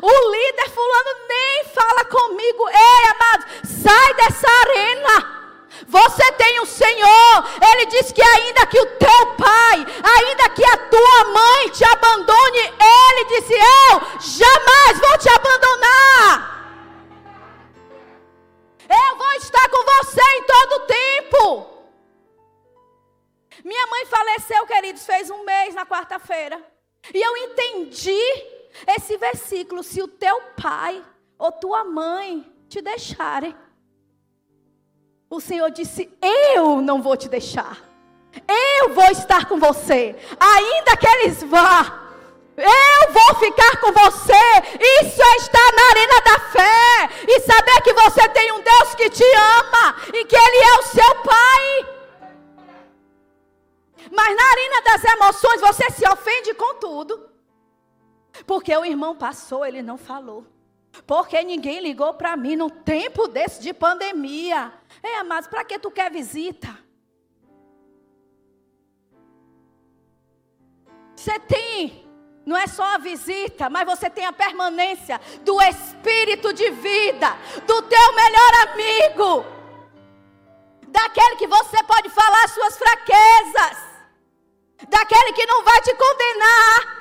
O 0.00 0.30
líder 0.32 0.70
fulano 0.70 1.28
nem 1.28 1.64
fala 1.64 2.04
comigo. 2.06 2.68
Ei, 2.68 3.10
amado, 3.10 3.46
sai 3.64 4.14
dessa 4.14 4.48
arena. 4.48 5.44
Você 5.86 6.32
tem 6.32 6.60
o 6.60 6.66
Senhor. 6.66 7.44
Ele 7.70 7.86
diz 7.86 8.12
que 8.12 8.22
ainda 8.22 8.66
que 8.66 8.80
o 8.80 8.86
teu 8.86 9.26
pai, 9.36 9.86
ainda 10.02 10.48
que 10.50 10.64
a 10.64 10.76
tua 10.76 11.24
mãe 11.32 11.68
te 11.70 11.84
abandone, 11.84 12.58
ele 12.58 13.24
disse: 13.26 13.52
Eu 13.52 14.00
jamais 14.20 15.00
vou 15.00 15.18
te 15.18 15.28
abandonar. 15.28 16.53
Eu 18.88 19.16
vou 19.16 19.32
estar 19.34 19.68
com 19.68 19.84
você 19.84 20.20
em 20.20 20.42
todo 20.42 20.86
tempo. 20.86 21.74
Minha 23.64 23.86
mãe 23.86 24.06
faleceu, 24.06 24.66
queridos, 24.66 25.06
fez 25.06 25.30
um 25.30 25.44
mês 25.44 25.74
na 25.74 25.86
quarta-feira. 25.86 26.60
E 27.12 27.20
eu 27.20 27.36
entendi 27.36 28.20
esse 28.96 29.16
versículo: 29.16 29.82
se 29.82 30.02
o 30.02 30.08
teu 30.08 30.40
pai 30.60 31.02
ou 31.38 31.52
tua 31.52 31.84
mãe 31.84 32.50
te 32.68 32.80
deixarem, 32.80 33.54
o 35.30 35.40
Senhor 35.40 35.70
disse: 35.70 36.10
Eu 36.20 36.80
não 36.80 37.02
vou 37.02 37.16
te 37.16 37.28
deixar. 37.28 37.82
Eu 38.48 38.94
vou 38.94 39.10
estar 39.10 39.46
com 39.46 39.58
você, 39.58 40.16
ainda 40.38 40.96
que 40.96 41.06
eles 41.06 41.42
vá. 41.44 42.03
Eu 42.56 43.12
vou 43.12 43.34
ficar 43.40 43.80
com 43.80 43.92
você. 43.92 44.32
Isso 45.02 45.22
é 45.22 45.36
estar 45.36 45.72
na 45.72 45.88
arena 45.90 46.20
da 46.20 46.38
fé. 46.50 47.24
E 47.28 47.40
saber 47.40 47.82
que 47.82 47.92
você 47.92 48.28
tem 48.28 48.52
um 48.52 48.62
Deus 48.62 48.94
que 48.94 49.10
te 49.10 49.24
ama. 49.24 49.96
E 50.12 50.24
que 50.24 50.36
Ele 50.36 50.58
é 50.58 50.78
o 50.78 50.82
seu 50.84 51.14
Pai. 51.22 51.94
Mas 54.10 54.36
na 54.36 54.44
arena 54.44 54.82
das 54.82 55.04
emoções 55.04 55.60
você 55.60 55.90
se 55.90 56.08
ofende 56.08 56.54
com 56.54 56.74
tudo. 56.76 57.28
Porque 58.46 58.76
o 58.76 58.84
irmão 58.84 59.16
passou, 59.16 59.64
ele 59.64 59.82
não 59.82 59.96
falou. 59.96 60.46
Porque 61.06 61.42
ninguém 61.42 61.80
ligou 61.80 62.14
para 62.14 62.36
mim 62.36 62.56
no 62.56 62.70
tempo 62.70 63.26
desse 63.26 63.60
de 63.60 63.72
pandemia. 63.72 64.72
É, 65.02 65.22
mas 65.22 65.46
para 65.46 65.64
que 65.64 65.78
tu 65.78 65.90
quer 65.90 66.10
visita? 66.10 66.68
Você 71.16 71.38
tem 71.40 72.03
não 72.44 72.56
é 72.56 72.66
só 72.66 72.82
a 72.82 72.98
visita, 72.98 73.70
mas 73.70 73.86
você 73.86 74.10
tem 74.10 74.26
a 74.26 74.32
permanência 74.32 75.20
do 75.42 75.60
espírito 75.62 76.52
de 76.52 76.70
vida, 76.70 77.36
do 77.66 77.82
teu 77.82 78.12
melhor 78.12 78.52
amigo, 78.68 79.46
daquele 80.88 81.36
que 81.36 81.46
você 81.46 81.82
pode 81.84 82.10
falar 82.10 82.48
suas 82.48 82.76
fraquezas, 82.76 83.78
daquele 84.88 85.32
que 85.32 85.46
não 85.46 85.64
vai 85.64 85.80
te 85.80 85.94
condenar. 85.94 86.94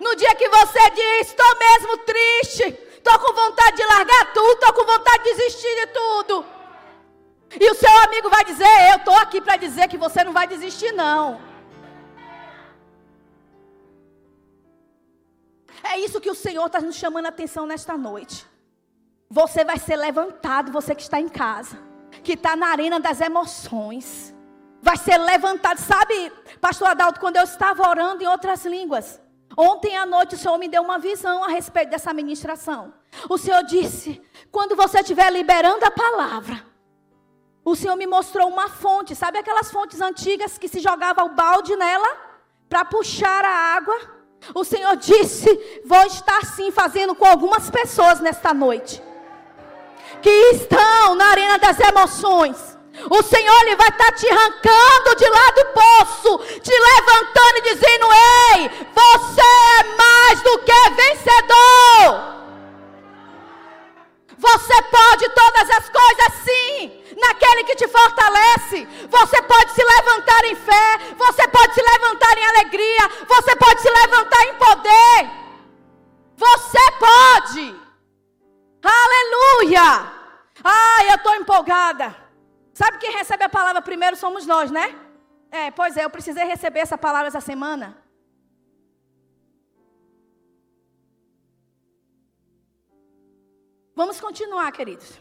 No 0.00 0.14
dia 0.16 0.34
que 0.34 0.48
você 0.48 0.90
diz, 0.90 1.28
estou 1.28 1.58
mesmo 1.58 1.98
triste, 1.98 2.62
estou 2.96 3.18
com 3.18 3.34
vontade 3.34 3.76
de 3.76 3.84
largar 3.84 4.32
tudo, 4.32 4.52
estou 4.52 4.72
com 4.72 4.84
vontade 4.84 5.24
de 5.24 5.34
desistir 5.34 5.74
de 5.74 5.86
tudo. 5.88 6.46
E 7.60 7.70
o 7.70 7.74
seu 7.74 7.96
amigo 8.04 8.30
vai 8.30 8.44
dizer, 8.44 8.90
eu 8.92 8.96
estou 8.96 9.14
aqui 9.14 9.40
para 9.40 9.56
dizer 9.56 9.88
que 9.88 9.96
você 9.98 10.22
não 10.22 10.32
vai 10.32 10.46
desistir 10.46 10.92
não. 10.92 11.40
É 15.98 16.00
isso 16.00 16.20
que 16.20 16.30
o 16.30 16.34
Senhor 16.34 16.64
está 16.66 16.80
nos 16.80 16.94
chamando 16.94 17.26
a 17.26 17.30
atenção 17.30 17.66
nesta 17.66 17.98
noite. 17.98 18.46
Você 19.28 19.64
vai 19.64 19.78
ser 19.80 19.96
levantado, 19.96 20.70
você 20.70 20.94
que 20.94 21.02
está 21.02 21.20
em 21.20 21.28
casa, 21.28 21.76
que 22.22 22.34
está 22.34 22.54
na 22.54 22.68
arena 22.68 23.00
das 23.00 23.20
emoções. 23.20 24.32
Vai 24.80 24.96
ser 24.96 25.18
levantado. 25.18 25.78
Sabe, 25.78 26.32
pastor 26.60 26.86
Adalto, 26.86 27.18
quando 27.18 27.34
eu 27.34 27.42
estava 27.42 27.82
orando 27.88 28.22
em 28.22 28.28
outras 28.28 28.64
línguas, 28.64 29.20
ontem 29.56 29.96
à 29.96 30.06
noite 30.06 30.36
o 30.36 30.38
Senhor 30.38 30.56
me 30.56 30.68
deu 30.68 30.84
uma 30.84 31.00
visão 31.00 31.42
a 31.42 31.48
respeito 31.48 31.90
dessa 31.90 32.14
ministração. 32.14 32.94
O 33.28 33.36
Senhor 33.36 33.64
disse: 33.64 34.22
quando 34.52 34.76
você 34.76 35.00
estiver 35.00 35.32
liberando 35.32 35.84
a 35.84 35.90
palavra, 35.90 36.64
o 37.64 37.74
Senhor 37.74 37.96
me 37.96 38.06
mostrou 38.06 38.46
uma 38.46 38.68
fonte, 38.68 39.16
sabe 39.16 39.36
aquelas 39.38 39.68
fontes 39.72 40.00
antigas 40.00 40.58
que 40.58 40.68
se 40.68 40.78
jogava 40.78 41.24
o 41.24 41.30
balde 41.30 41.74
nela 41.74 42.16
para 42.68 42.84
puxar 42.84 43.44
a 43.44 43.74
água? 43.74 44.17
O 44.54 44.64
Senhor 44.64 44.96
disse: 44.96 45.80
Vou 45.84 46.02
estar 46.06 46.44
sim 46.44 46.70
fazendo 46.70 47.14
com 47.14 47.26
algumas 47.26 47.70
pessoas 47.70 48.20
nesta 48.20 48.54
noite, 48.54 49.02
que 50.22 50.30
estão 50.52 51.14
na 51.14 51.26
arena 51.26 51.58
das 51.58 51.78
emoções. 51.80 52.78
O 53.10 53.22
Senhor 53.22 53.60
ele 53.62 53.76
vai 53.76 53.88
estar 53.88 54.12
te 54.12 54.28
arrancando 54.28 55.16
de 55.16 55.28
lá 55.28 55.50
do 55.50 55.64
poço, 55.66 56.38
te 56.60 56.72
levantando 56.72 57.58
e 57.58 57.62
dizendo: 57.62 58.06
Ei, 58.54 58.70
você 58.94 59.40
é 59.40 59.96
mais 59.96 60.42
do 60.42 60.58
que 60.58 60.90
vencedor. 60.90 62.37
Você 64.38 64.82
pode 64.82 65.28
todas 65.30 65.68
as 65.70 65.88
coisas 65.88 66.32
sim, 66.44 67.04
naquele 67.20 67.64
que 67.64 67.74
te 67.74 67.88
fortalece. 67.88 68.86
Você 69.10 69.42
pode 69.42 69.72
se 69.72 69.82
levantar 69.82 70.44
em 70.44 70.54
fé, 70.54 70.98
você 71.16 71.48
pode 71.48 71.74
se 71.74 71.82
levantar 71.82 72.38
em 72.38 72.46
alegria, 72.46 73.08
você 73.26 73.56
pode 73.56 73.82
se 73.82 73.90
levantar 73.90 74.42
em 74.46 74.54
poder. 74.54 75.30
Você 76.36 76.84
pode. 77.00 77.80
Aleluia! 78.80 80.12
Ai, 80.62 81.10
eu 81.10 81.16
estou 81.16 81.34
empolgada. 81.34 82.14
Sabe 82.72 82.98
quem 82.98 83.10
recebe 83.10 83.42
a 83.42 83.48
palavra 83.48 83.82
primeiro 83.82 84.14
somos 84.14 84.46
nós, 84.46 84.70
né? 84.70 84.94
É, 85.50 85.72
pois 85.72 85.96
é, 85.96 86.04
eu 86.04 86.10
precisei 86.10 86.44
receber 86.44 86.80
essa 86.80 86.96
palavra 86.96 87.26
essa 87.26 87.40
semana. 87.40 87.96
Vamos 93.98 94.20
continuar, 94.20 94.70
queridos. 94.70 95.20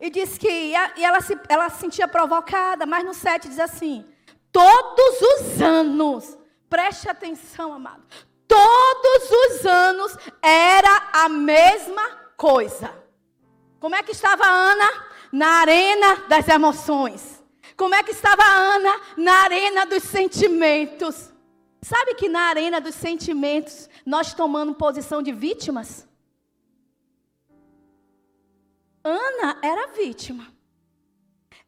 E 0.00 0.08
diz 0.08 0.38
que 0.38 0.48
e 0.48 1.04
ela, 1.04 1.20
se, 1.20 1.38
ela 1.50 1.68
se 1.68 1.80
sentia 1.80 2.08
provocada, 2.08 2.86
mas 2.86 3.04
no 3.04 3.12
7 3.12 3.46
diz 3.50 3.60
assim: 3.60 4.06
todos 4.50 5.20
os 5.20 5.60
anos, 5.60 6.38
preste 6.66 7.10
atenção, 7.10 7.74
amado, 7.74 8.02
todos 8.48 9.30
os 9.30 9.66
anos 9.66 10.16
era 10.40 11.10
a 11.12 11.28
mesma 11.28 12.08
coisa. 12.38 12.90
Como 13.78 13.94
é 13.94 14.02
que 14.02 14.12
estava 14.12 14.46
Ana? 14.46 14.88
Na 15.30 15.60
arena 15.60 16.16
das 16.28 16.48
emoções. 16.48 17.44
Como 17.76 17.94
é 17.94 18.02
que 18.02 18.12
estava 18.12 18.44
Ana? 18.44 18.98
Na 19.18 19.42
arena 19.42 19.84
dos 19.84 20.04
sentimentos. 20.04 21.34
Sabe 21.82 22.14
que 22.14 22.30
na 22.30 22.44
arena 22.44 22.80
dos 22.80 22.94
sentimentos 22.94 23.90
nós 24.06 24.32
tomamos 24.32 24.78
posição 24.78 25.20
de 25.22 25.32
vítimas? 25.32 26.06
Ana 29.06 29.58
era 29.62 29.86
vítima. 29.88 30.52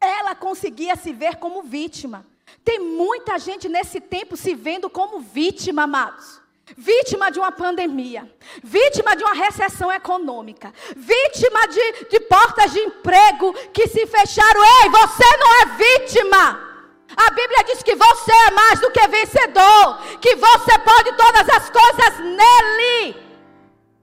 Ela 0.00 0.35
conseguia 0.35 0.97
se 0.97 1.12
ver 1.12 1.37
como 1.37 1.62
vítima. 1.62 2.26
Tem 2.64 2.80
muita 2.80 3.38
gente 3.38 3.68
nesse 3.68 4.00
tempo 4.00 4.37
se 4.37 4.54
vendo 4.54 4.90
como 4.90 5.21
vítima, 5.21 5.85
amados. 5.85 6.40
Vítima 6.76 7.30
de 7.30 7.38
uma 7.38 7.50
pandemia, 7.50 8.30
vítima 8.62 9.16
de 9.16 9.25
uma 9.25 9.33
recessão 9.33 9.90
econômica, 9.90 10.71
vítima 10.95 11.66
de, 11.66 12.04
de 12.11 12.21
portas 12.21 12.73
de 12.73 12.80
emprego 12.80 13.54
que 13.73 13.87
se 13.88 14.07
fecharam. 14.07 14.62
Ei, 14.83 14.90
você 14.90 15.37
não 15.38 15.62
é 15.62 15.64
vítima. 15.76 16.68
A 17.16 17.30
Bíblia 17.30 17.64
diz 17.64 17.83
que 17.83 17.95
você 17.95 18.33
é 18.49 18.50
mais 18.50 18.80
do 18.80 18.90
que 18.90 19.09
vencedor, 19.09 20.18
que 20.21 20.37
você 20.37 20.78
pode 20.80 21.16
todas 21.16 21.49
as 21.49 21.71
coisas 21.71 22.18
nele. 22.18 23.16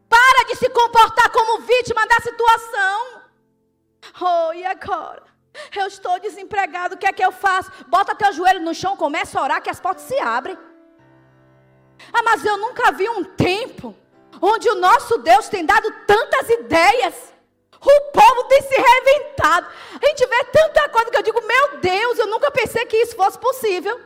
Para 0.09 0.45
de 0.47 0.55
se 0.55 0.69
comportar 0.69 1.29
como 1.29 1.61
vítima 1.61 2.07
da 2.07 2.15
situação. 2.15 3.24
Oh, 4.21 4.53
e 4.53 4.65
agora? 4.65 5.23
Eu 5.75 5.87
estou 5.87 6.19
desempregado, 6.19 6.95
o 6.95 6.97
que 6.97 7.07
é 7.07 7.13
que 7.13 7.23
eu 7.23 7.31
faço? 7.31 7.71
Bota 7.87 8.15
teu 8.15 8.31
joelho 8.33 8.61
no 8.61 8.73
chão, 8.73 8.97
começa 8.97 9.39
a 9.39 9.43
orar 9.43 9.61
que 9.61 9.69
as 9.69 9.79
portas 9.79 10.03
se 10.03 10.17
abrem. 10.19 10.57
Ah, 12.13 12.23
mas 12.23 12.45
eu 12.45 12.57
nunca 12.57 12.91
vi 12.91 13.09
um 13.09 13.23
tempo 13.23 13.95
onde 14.41 14.69
o 14.69 14.75
nosso 14.75 15.17
Deus 15.19 15.47
tem 15.47 15.65
dado 15.65 15.89
tantas 16.05 16.49
ideias. 16.49 17.33
O 17.81 18.01
povo 18.11 18.43
tem 18.45 18.61
se 18.61 18.75
reinventado. 18.75 19.67
A 20.01 20.07
gente 20.07 20.25
vê 20.25 20.43
tanta 20.45 20.89
coisa 20.89 21.11
que 21.11 21.17
eu 21.17 21.23
digo, 21.23 21.41
meu 21.41 21.77
Deus, 21.79 22.17
eu 22.17 22.27
nunca 22.27 22.51
pensei 22.51 22.85
que 22.85 22.97
isso 22.97 23.15
fosse 23.15 23.37
possível. 23.37 23.99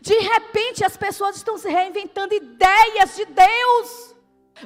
De 0.00 0.18
repente 0.18 0.84
as 0.84 0.96
pessoas 0.96 1.36
estão 1.36 1.58
se 1.58 1.68
reinventando 1.68 2.34
ideias 2.34 3.14
de 3.14 3.26
Deus. 3.26 4.13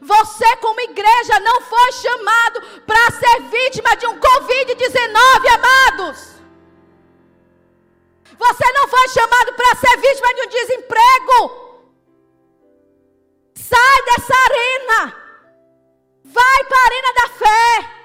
Você, 0.02 0.56
como 0.56 0.80
igreja, 0.80 1.40
não 1.40 1.62
foi 1.62 1.92
chamado 1.92 2.62
para 2.86 3.10
ser 3.10 3.40
vítima 3.50 3.96
de 3.96 4.06
um 4.06 4.20
Covid-19, 4.20 5.48
amados. 5.54 6.38
Você 8.38 8.72
não 8.72 8.86
foi 8.86 9.08
chamado 9.08 9.52
para 9.54 9.76
ser 9.76 9.96
vítima 9.96 10.34
de 10.34 10.42
um 10.42 10.48
desemprego. 10.48 11.68
Sai 13.54 14.02
dessa 14.04 14.34
arena. 14.34 15.16
Vai 16.24 16.64
para 16.64 16.78
a 16.78 16.84
arena 16.84 17.12
da 17.14 17.28
fé. 17.30 17.98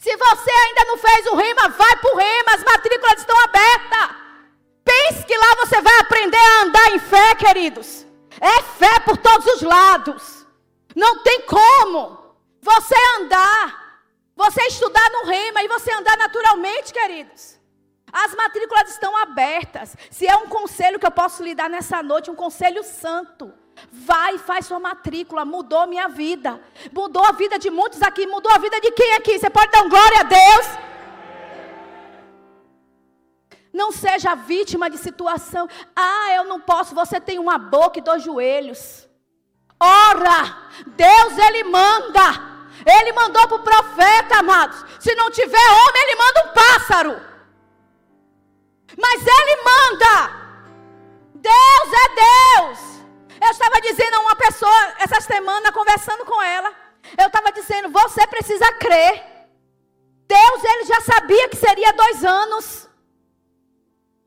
Se 0.00 0.16
você 0.16 0.50
ainda 0.50 0.84
não 0.86 0.96
fez 0.96 1.26
o 1.26 1.36
rima, 1.36 1.68
vai 1.68 1.96
para 1.96 2.14
o 2.14 2.16
rima. 2.16 2.54
As 2.54 2.64
matrículas 2.64 3.18
estão 3.18 3.38
abertas. 3.40 4.16
Pense 4.84 5.24
que 5.26 5.36
lá 5.36 5.54
você 5.60 5.80
vai 5.80 5.98
aprender 6.00 6.38
a 6.38 6.62
andar 6.62 6.92
em 6.92 6.98
fé, 6.98 7.34
queridos. 7.34 8.06
É 8.40 8.62
fé 8.62 8.98
por 9.00 9.16
todos 9.18 9.46
os 9.46 9.62
lados. 9.62 10.37
Não 10.98 11.22
tem 11.22 11.42
como 11.42 12.18
você 12.60 12.96
andar, 13.20 14.02
você 14.34 14.60
estudar 14.62 15.08
no 15.12 15.30
rima 15.30 15.62
e 15.62 15.68
você 15.68 15.92
andar 15.92 16.16
naturalmente, 16.16 16.92
queridos. 16.92 17.56
As 18.12 18.34
matrículas 18.34 18.90
estão 18.90 19.16
abertas. 19.16 19.96
Se 20.10 20.26
é 20.26 20.36
um 20.36 20.48
conselho 20.48 20.98
que 20.98 21.06
eu 21.06 21.10
posso 21.12 21.44
lhe 21.44 21.54
dar 21.54 21.70
nessa 21.70 22.02
noite, 22.02 22.32
um 22.32 22.34
conselho 22.34 22.82
santo. 22.82 23.54
Vai 23.92 24.34
e 24.34 24.38
faz 24.40 24.66
sua 24.66 24.80
matrícula. 24.80 25.44
Mudou 25.44 25.86
minha 25.86 26.08
vida. 26.08 26.60
Mudou 26.92 27.24
a 27.24 27.30
vida 27.30 27.60
de 27.60 27.70
muitos 27.70 28.02
aqui. 28.02 28.26
Mudou 28.26 28.50
a 28.50 28.58
vida 28.58 28.80
de 28.80 28.90
quem 28.90 29.14
aqui? 29.14 29.38
Você 29.38 29.48
pode 29.48 29.70
dar 29.70 29.84
um 29.84 29.88
glória 29.88 30.18
a 30.18 30.24
Deus? 30.24 30.66
Não 33.72 33.92
seja 33.92 34.34
vítima 34.34 34.90
de 34.90 34.98
situação. 34.98 35.68
Ah, 35.94 36.32
eu 36.34 36.42
não 36.42 36.60
posso. 36.60 36.92
Você 36.92 37.20
tem 37.20 37.38
uma 37.38 37.56
boca 37.56 38.00
e 38.00 38.02
dois 38.02 38.20
joelhos. 38.24 39.07
Ora, 39.80 40.56
Deus 40.86 41.38
ele 41.38 41.64
manda. 41.64 42.48
Ele 42.86 43.12
mandou 43.12 43.46
para 43.48 43.56
o 43.56 43.62
profeta, 43.62 44.38
amados. 44.38 44.84
Se 45.00 45.14
não 45.14 45.30
tiver 45.30 45.70
homem, 45.70 46.02
ele 46.02 46.16
manda 46.16 46.44
um 46.44 46.52
pássaro. 46.52 47.28
Mas 48.96 49.22
Ele 49.26 49.62
manda. 49.62 50.14
Deus 51.34 51.88
é 52.04 52.08
Deus. 52.24 52.78
Eu 53.40 53.50
estava 53.50 53.80
dizendo 53.80 54.16
a 54.16 54.20
uma 54.20 54.36
pessoa 54.36 54.94
essa 54.98 55.20
semana, 55.20 55.70
conversando 55.72 56.24
com 56.24 56.42
ela. 56.42 56.72
Eu 57.16 57.28
estava 57.28 57.52
dizendo: 57.52 57.90
você 57.90 58.26
precisa 58.26 58.72
crer. 58.72 59.24
Deus, 60.26 60.64
ele 60.64 60.84
já 60.84 61.00
sabia 61.00 61.48
que 61.48 61.56
seria 61.56 61.92
dois 61.92 62.24
anos. 62.24 62.87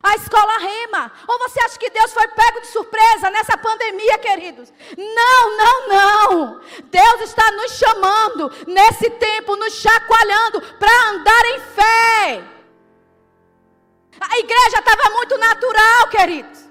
A 0.03 0.15
escola 0.15 0.57
rema. 0.57 1.11
Ou 1.27 1.37
você 1.39 1.59
acha 1.61 1.77
que 1.77 1.89
Deus 1.89 2.11
foi 2.11 2.27
pego 2.29 2.61
de 2.61 2.67
surpresa 2.67 3.29
nessa 3.29 3.57
pandemia, 3.57 4.17
queridos? 4.17 4.73
Não, 4.97 5.57
não, 5.57 5.87
não. 5.87 6.61
Deus 6.85 7.21
está 7.21 7.51
nos 7.51 7.73
chamando 7.73 8.51
nesse 8.67 9.09
tempo, 9.11 9.55
nos 9.55 9.73
chacoalhando 9.73 10.61
para 10.79 11.09
andar 11.09 11.45
em 11.45 11.59
fé. 11.59 12.43
A 14.19 14.37
igreja 14.39 14.79
estava 14.79 15.09
muito 15.11 15.37
natural, 15.37 16.07
queridos. 16.09 16.61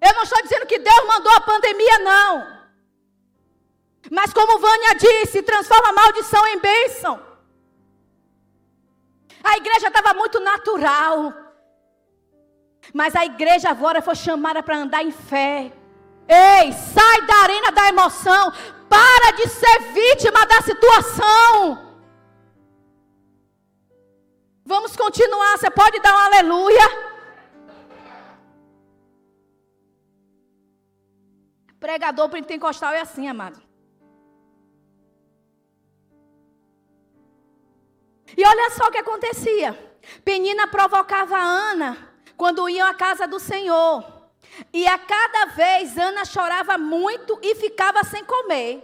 Eu 0.00 0.14
não 0.14 0.22
estou 0.22 0.42
dizendo 0.42 0.66
que 0.66 0.78
Deus 0.78 1.06
mandou 1.06 1.32
a 1.32 1.40
pandemia, 1.40 1.98
não. 2.00 2.62
Mas 4.10 4.32
como 4.32 4.58
Vânia 4.58 4.94
disse, 4.94 5.42
transforma 5.42 5.92
maldição 5.92 6.46
em 6.48 6.58
bênção. 6.58 7.22
A 9.44 9.56
igreja 9.56 9.88
estava 9.88 10.14
muito 10.14 10.40
natural. 10.40 11.41
Mas 12.92 13.14
a 13.14 13.24
igreja 13.24 13.70
agora 13.70 14.02
foi 14.02 14.14
chamada 14.14 14.62
para 14.62 14.76
andar 14.76 15.04
em 15.04 15.12
fé. 15.12 15.72
Ei, 16.26 16.72
sai 16.72 17.26
da 17.26 17.34
arena 17.42 17.70
da 17.70 17.88
emoção. 17.88 18.52
Para 18.88 19.30
de 19.32 19.48
ser 19.48 19.78
vítima 19.92 20.44
da 20.46 20.60
situação. 20.62 21.96
Vamos 24.64 24.96
continuar. 24.96 25.58
Você 25.58 25.70
pode 25.70 26.00
dar 26.00 26.14
um 26.14 26.18
aleluia? 26.18 27.12
Pregador 31.78 32.28
pentecostal 32.28 32.92
é 32.92 33.00
assim, 33.00 33.28
amado. 33.28 33.60
E 38.36 38.46
olha 38.46 38.70
só 38.70 38.88
o 38.88 38.90
que 38.90 38.98
acontecia. 38.98 39.72
Penina 40.24 40.66
provocava 40.68 41.36
Ana 41.36 42.11
quando 42.42 42.68
iam 42.68 42.88
à 42.88 42.92
casa 42.92 43.24
do 43.24 43.38
Senhor. 43.38 44.04
E 44.72 44.84
a 44.84 44.98
cada 44.98 45.44
vez 45.54 45.96
Ana 45.96 46.24
chorava 46.24 46.76
muito 46.76 47.38
e 47.40 47.54
ficava 47.54 48.02
sem 48.02 48.24
comer. 48.24 48.82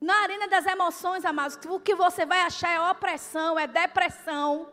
Na 0.00 0.14
arena 0.22 0.46
das 0.46 0.64
emoções, 0.64 1.24
amados, 1.24 1.58
o 1.68 1.80
que 1.80 1.92
você 1.92 2.24
vai 2.24 2.42
achar 2.42 2.70
é 2.70 2.80
opressão, 2.88 3.58
é 3.58 3.66
depressão. 3.66 4.72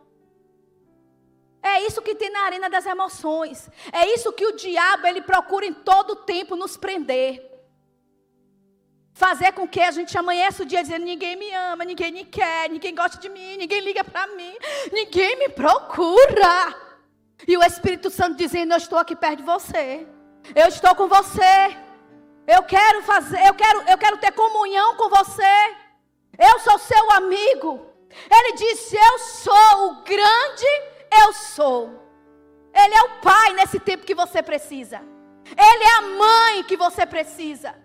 É 1.64 1.82
isso 1.88 2.00
que 2.00 2.14
tem 2.14 2.30
na 2.30 2.42
arena 2.42 2.70
das 2.70 2.86
emoções. 2.86 3.68
É 3.92 4.08
isso 4.14 4.32
que 4.32 4.46
o 4.46 4.56
diabo 4.56 5.08
ele 5.08 5.24
procura 5.24 5.66
em 5.66 5.74
todo 5.74 6.16
tempo 6.18 6.56
nos 6.56 6.78
prender. 6.78 7.44
Fazer 9.16 9.52
com 9.54 9.68
que 9.68 9.82
a 9.82 9.90
gente 9.90 10.16
amanheça 10.16 10.62
o 10.62 10.66
dia 10.68 10.84
dizendo: 10.84 11.06
ninguém 11.06 11.36
me 11.36 11.52
ama, 11.52 11.84
ninguém 11.84 12.12
me 12.12 12.24
quer, 12.24 12.70
ninguém 12.70 12.94
gosta 12.94 13.18
de 13.18 13.30
mim, 13.30 13.58
ninguém 13.58 13.82
liga 13.82 14.04
para 14.04 14.28
mim, 14.28 14.56
ninguém 14.94 15.40
me 15.40 15.50
procura. 15.50 16.87
E 17.46 17.58
o 17.58 17.64
Espírito 17.64 18.10
Santo 18.10 18.38
dizendo: 18.38 18.74
Eu 18.74 18.78
estou 18.78 18.98
aqui 18.98 19.16
perto 19.16 19.38
de 19.38 19.44
você. 19.44 20.08
Eu 20.56 20.68
estou 20.68 20.96
com 20.96 21.08
você. 21.08 21.78
Eu 22.48 22.64
quero 22.64 23.04
fazer, 23.04 23.46
eu 23.46 23.54
quero, 23.54 23.82
eu 23.82 23.98
quero 23.98 24.18
ter 24.18 24.32
comunhão 24.32 24.96
com 24.96 25.10
você. 25.10 25.76
Eu 26.38 26.60
sou 26.60 26.80
seu 26.80 27.12
amigo. 27.12 27.86
Ele 28.32 28.54
disse: 28.54 28.96
Eu 28.96 29.20
sou 29.20 29.90
o 29.90 30.04
grande 30.04 30.66
eu 31.12 31.34
sou. 31.34 32.08
Ele 32.74 32.96
é 32.96 33.02
o 33.04 33.22
pai 33.22 33.54
nesse 33.54 33.80
tempo 33.80 34.06
que 34.06 34.16
você 34.16 34.42
precisa. 34.44 35.02
Ele 35.46 35.84
é 35.84 35.94
a 35.96 36.02
mãe 36.02 36.64
que 36.64 36.78
você 36.78 37.06
precisa. 37.06 37.76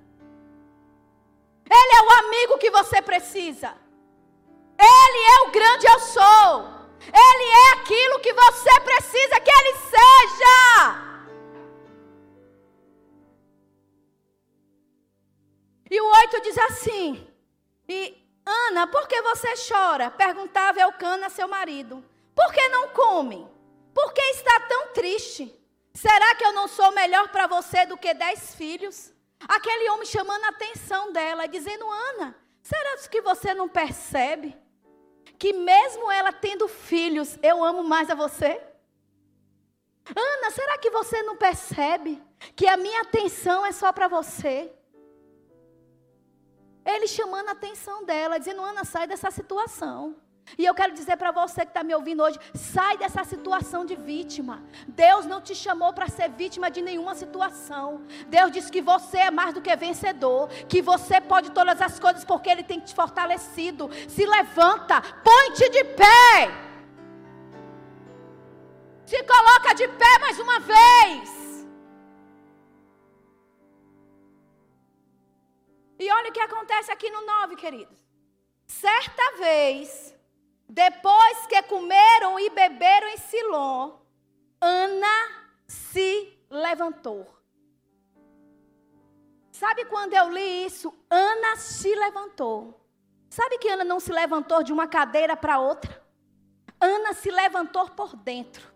Ele 1.71 1.93
é 1.99 2.03
o 2.03 2.11
amigo 2.25 2.59
que 2.59 2.71
você 2.71 3.01
precisa. 3.01 3.75
Ele 4.79 5.19
é 5.35 5.49
o 5.49 5.51
grande 5.51 5.87
eu 5.87 6.01
sou. 6.01 6.82
Ele 7.07 7.51
é 7.51 7.73
aquilo 7.73 8.21
que 8.21 8.33
você 8.33 8.81
precisa 8.81 9.41
que 9.41 9.51
ele 9.51 9.75
seja. 9.79 11.13
E 15.91 16.01
o 16.01 16.07
8 16.07 16.41
diz 16.43 16.59
assim: 16.59 17.27
E 17.89 18.23
Ana, 18.47 18.87
por 18.87 19.07
que 19.07 19.21
você 19.23 19.55
chora? 19.69 20.11
Perguntava 20.11 20.81
Elcana, 20.81 21.29
seu 21.29 21.49
marido. 21.49 22.05
Por 22.35 22.53
que 22.53 22.69
não 22.69 22.89
come? 22.89 23.47
Por 23.95 24.13
que 24.13 24.23
está 24.23 24.61
tão 24.61 24.89
triste? 24.89 25.55
Será 25.93 26.35
que 26.35 26.45
eu 26.45 26.53
não 26.53 26.67
sou 26.67 26.93
melhor 26.93 27.29
para 27.29 27.47
você 27.47 27.85
do 27.85 27.97
que 27.97 28.15
dez 28.15 28.55
filhos? 28.55 29.13
Aquele 29.47 29.91
homem 29.91 30.07
chamando 30.07 30.45
a 30.45 30.49
atenção 30.49 31.13
dela, 31.13 31.47
dizendo: 31.47 31.91
Ana, 31.91 32.35
será 32.63 32.97
que 33.09 33.21
você 33.21 33.53
não 33.53 33.69
percebe 33.69 34.57
que 35.39 35.53
mesmo 35.53 36.11
ela 36.11 36.33
tendo 36.33 36.69
filhos, 36.69 37.39
eu 37.43 37.63
amo 37.63 37.83
mais 37.83 38.09
a 38.11 38.15
você? 38.15 38.61
Ana, 40.15 40.51
será 40.51 40.79
que 40.79 40.91
você 40.91 41.23
não 41.23 41.37
percebe 41.37 42.23
que 42.57 42.67
a 42.67 42.77
minha 42.77 43.03
atenção 43.03 43.65
é 43.65 43.73
só 43.73 43.93
para 43.93 44.09
você? 44.09 44.73
Ele 46.85 47.07
chamando 47.07 47.49
a 47.49 47.53
atenção 47.53 48.05
dela, 48.05 48.39
dizendo: 48.39 48.63
Ana, 48.63 48.85
sai 48.85 49.07
dessa 49.07 49.31
situação. 49.31 50.17
E 50.59 50.65
eu 50.65 50.75
quero 50.75 50.93
dizer 50.93 51.17
para 51.17 51.31
você 51.31 51.63
que 51.63 51.71
está 51.71 51.83
me 51.83 51.95
ouvindo 51.95 52.23
hoje: 52.23 52.39
sai 52.55 52.97
dessa 52.97 53.25
situação 53.25 53.85
de 53.85 53.97
vítima. 53.97 54.63
Deus 54.87 55.27
não 55.27 55.41
te 55.41 55.55
chamou 55.55 55.93
para 55.93 56.09
ser 56.09 56.31
vítima 56.31 56.71
de 56.71 56.83
nenhuma 56.83 57.15
situação. 57.15 58.03
Deus 58.29 58.51
disse 58.51 58.71
que 58.71 58.83
você 58.83 59.19
é 59.19 59.31
mais 59.31 59.55
do 59.55 59.61
que 59.61 59.75
vencedor, 59.77 60.49
que 60.69 60.83
você 60.83 61.21
pode 61.21 61.51
todas 61.51 61.81
as 61.81 61.99
coisas 61.99 62.25
porque 62.25 62.51
Ele 62.51 62.63
tem 62.63 62.81
te 62.81 62.95
fortalecido. 62.95 63.91
Se 64.09 64.25
levanta, 64.25 65.01
põe-te 65.23 65.69
de 65.71 65.85
pé. 65.85 66.73
Se 69.07 69.23
coloca 69.25 69.75
de 69.75 69.89
pé 69.89 70.19
mais 70.21 70.39
uma 70.39 70.59
vez. 70.61 71.43
E 75.99 76.11
olha 76.11 76.31
o 76.31 76.33
que 76.33 76.41
acontece 76.41 76.91
aqui 76.91 77.09
no 77.11 77.25
9, 77.25 77.57
queridos. 77.57 77.99
Certa 78.67 79.37
vez, 79.37 80.17
depois 80.73 81.47
que 81.49 81.61
comeram 81.65 82.41
e 82.41 82.49
beberam 82.49 83.09
em 83.09 83.19
Silom, 83.19 83.93
Ana 84.59 85.29
se 85.67 86.33
levantou. 86.49 87.27
Sabe 89.51 89.85
quando 89.85 90.15
eu 90.15 90.31
li 90.31 90.65
isso? 90.65 90.91
Ana 91.11 91.57
se 91.57 91.95
levantou. 91.95 92.81
Sabe 93.29 93.59
que 93.59 93.69
Ana 93.69 93.85
não 93.85 94.01
se 94.01 94.11
levantou 94.11 94.63
de 94.63 94.73
uma 94.73 94.87
cadeira 94.87 95.37
para 95.37 95.59
outra? 95.59 96.03
Ana 96.81 97.13
se 97.13 97.31
levantou 97.31 97.91
por 97.91 98.17
dentro. 98.17 98.67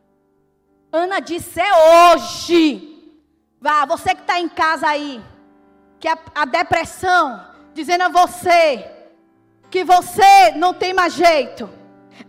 Ana 0.92 1.18
disse: 1.18 1.58
É 1.58 2.12
hoje. 2.12 3.24
Vá, 3.58 3.86
você 3.86 4.14
que 4.14 4.20
está 4.20 4.38
em 4.38 4.50
casa 4.50 4.86
aí, 4.86 5.24
que 5.98 6.06
a, 6.06 6.18
a 6.34 6.44
depressão, 6.44 7.54
dizendo 7.72 8.02
a 8.02 8.08
você 8.10 8.92
que 9.70 9.82
você 9.82 10.52
não 10.56 10.74
tem 10.74 10.92
mais 10.92 11.14
jeito. 11.14 11.75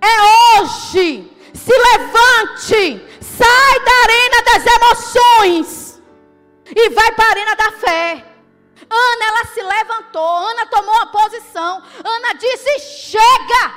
É 0.02 0.62
hoje. 0.62 1.32
Se 1.54 1.73
levante, 1.73 3.19
sai 3.21 3.80
da 3.80 3.91
arena 4.04 4.41
das 4.45 4.65
emoções 4.76 6.02
e 6.76 6.89
vai 6.89 7.12
para 7.13 7.26
a 7.26 7.30
arena 7.30 7.56
da 7.56 7.71
fé. 7.73 8.26
Ana, 8.89 9.26
ela 9.26 9.45
se 9.45 9.62
levantou, 9.62 10.38
Ana 10.38 10.65
tomou 10.67 10.93
uma 10.93 11.08
posição. 11.08 11.84
Ana 12.04 12.34
disse: 12.34 12.80
chega, 12.80 13.73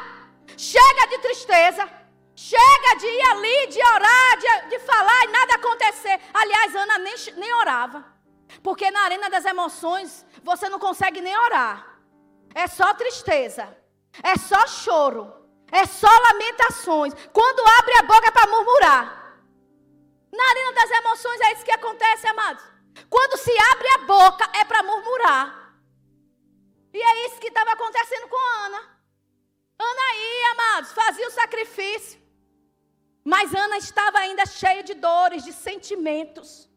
chega 0.57 1.07
de 1.09 1.18
tristeza, 1.18 1.88
chega 2.37 2.96
de 2.99 3.07
ir 3.07 3.23
ali, 3.31 3.66
de 3.68 3.83
orar, 3.83 4.38
de, 4.38 4.68
de 4.70 4.79
falar 4.81 5.25
e 5.25 5.29
nada 5.29 5.55
acontecer. 5.55 6.20
Aliás, 6.33 6.77
Ana 6.77 6.99
nem, 6.99 7.14
nem 7.37 7.55
orava, 7.55 8.05
porque 8.62 8.90
na 8.90 9.01
arena 9.03 9.29
das 9.29 9.44
emoções 9.44 10.25
você 10.42 10.68
não 10.68 10.79
consegue 10.79 11.20
nem 11.20 11.37
orar, 11.37 11.99
é 12.55 12.66
só 12.66 12.94
tristeza, 12.94 13.77
é 14.23 14.37
só 14.37 14.66
choro. 14.66 15.39
É 15.73 15.87
só 15.87 16.09
lamentações. 16.09 17.15
Quando 17.33 17.61
abre 17.79 17.95
a 17.99 18.03
boca 18.03 18.29
é 18.29 18.31
para 18.31 18.51
murmurar. 18.51 19.21
Na 20.33 20.45
arena 20.51 20.73
das 20.73 20.91
emoções 20.91 21.41
é 21.41 21.53
isso 21.53 21.65
que 21.65 21.73
acontece, 21.73 22.27
amados. 22.27 22.65
Quando 23.09 23.37
se 23.37 23.53
abre 23.73 23.89
a 23.89 23.99
boca 23.99 24.51
é 24.55 24.65
para 24.65 24.83
murmurar. 24.83 25.77
E 26.93 27.01
é 27.01 27.27
isso 27.27 27.41
que 27.41 27.49
estava 27.49 27.73
acontecendo 27.73 28.29
com 28.29 28.65
Ana. 28.65 29.01
Ana 29.79 30.15
ia, 30.15 30.51
amados, 30.53 30.93
fazia 30.93 31.27
o 31.29 31.31
sacrifício. 31.31 32.21
Mas 33.25 33.55
Ana 33.55 33.79
estava 33.79 34.19
ainda 34.19 34.45
cheia 34.47 34.83
de 34.83 34.95
dores, 34.95 35.45
de 35.45 35.53
sentimentos. 35.53 36.69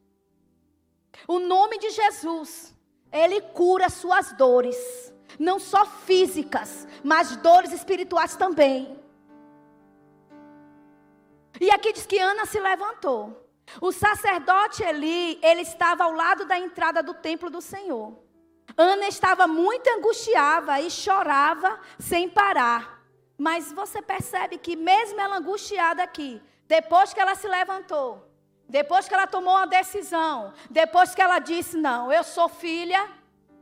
O 1.28 1.40
nome 1.40 1.78
de 1.80 1.90
Jesus, 1.90 2.74
ele 3.12 3.42
cura 3.42 3.90
suas 3.90 4.34
dores 4.34 5.12
não 5.39 5.60
só 5.60 5.86
físicas, 5.86 6.88
mas 7.04 7.36
dores 7.38 7.72
espirituais 7.72 8.36
também. 8.36 9.00
E 11.60 11.69
aqui 11.72 11.93
diz 11.93 12.06
que 12.06 12.19
Ana 12.19 12.46
se 12.46 12.60
levantou. 12.60 13.39
O 13.80 13.91
sacerdote 13.91 14.84
Eli, 14.84 15.39
ele 15.41 15.62
estava 15.62 16.04
ao 16.04 16.12
lado 16.12 16.46
da 16.46 16.58
entrada 16.58 17.02
do 17.02 17.13
templo 17.13 17.50
do 17.50 17.62
Senhor. 17.62 18.17
Ana 18.76 19.08
estava 19.08 19.48
muito 19.48 19.88
angustiada 19.89 20.80
e 20.82 20.89
chorava 20.89 21.80
sem 22.00 22.28
parar. 22.28 23.02
Mas 23.38 23.72
você 23.72 24.02
percebe 24.02 24.58
que 24.58 24.76
mesmo 24.76 25.19
ela 25.19 25.38
angustiada 25.38 26.04
aqui, 26.04 26.41
depois 26.67 27.13
que 27.13 27.19
ela 27.19 27.36
se 27.36 27.48
levantou, 27.48 28.28
depois 28.67 29.08
que 29.08 29.13
ela 29.13 29.28
tomou 29.28 29.54
uma 29.54 29.67
decisão, 29.67 30.54
depois 30.69 31.13
que 31.13 31.22
ela 31.22 31.39
disse: 31.39 31.78
"Não, 31.78 32.12
eu 32.12 32.24
sou 32.24 32.48
filha 32.48 33.10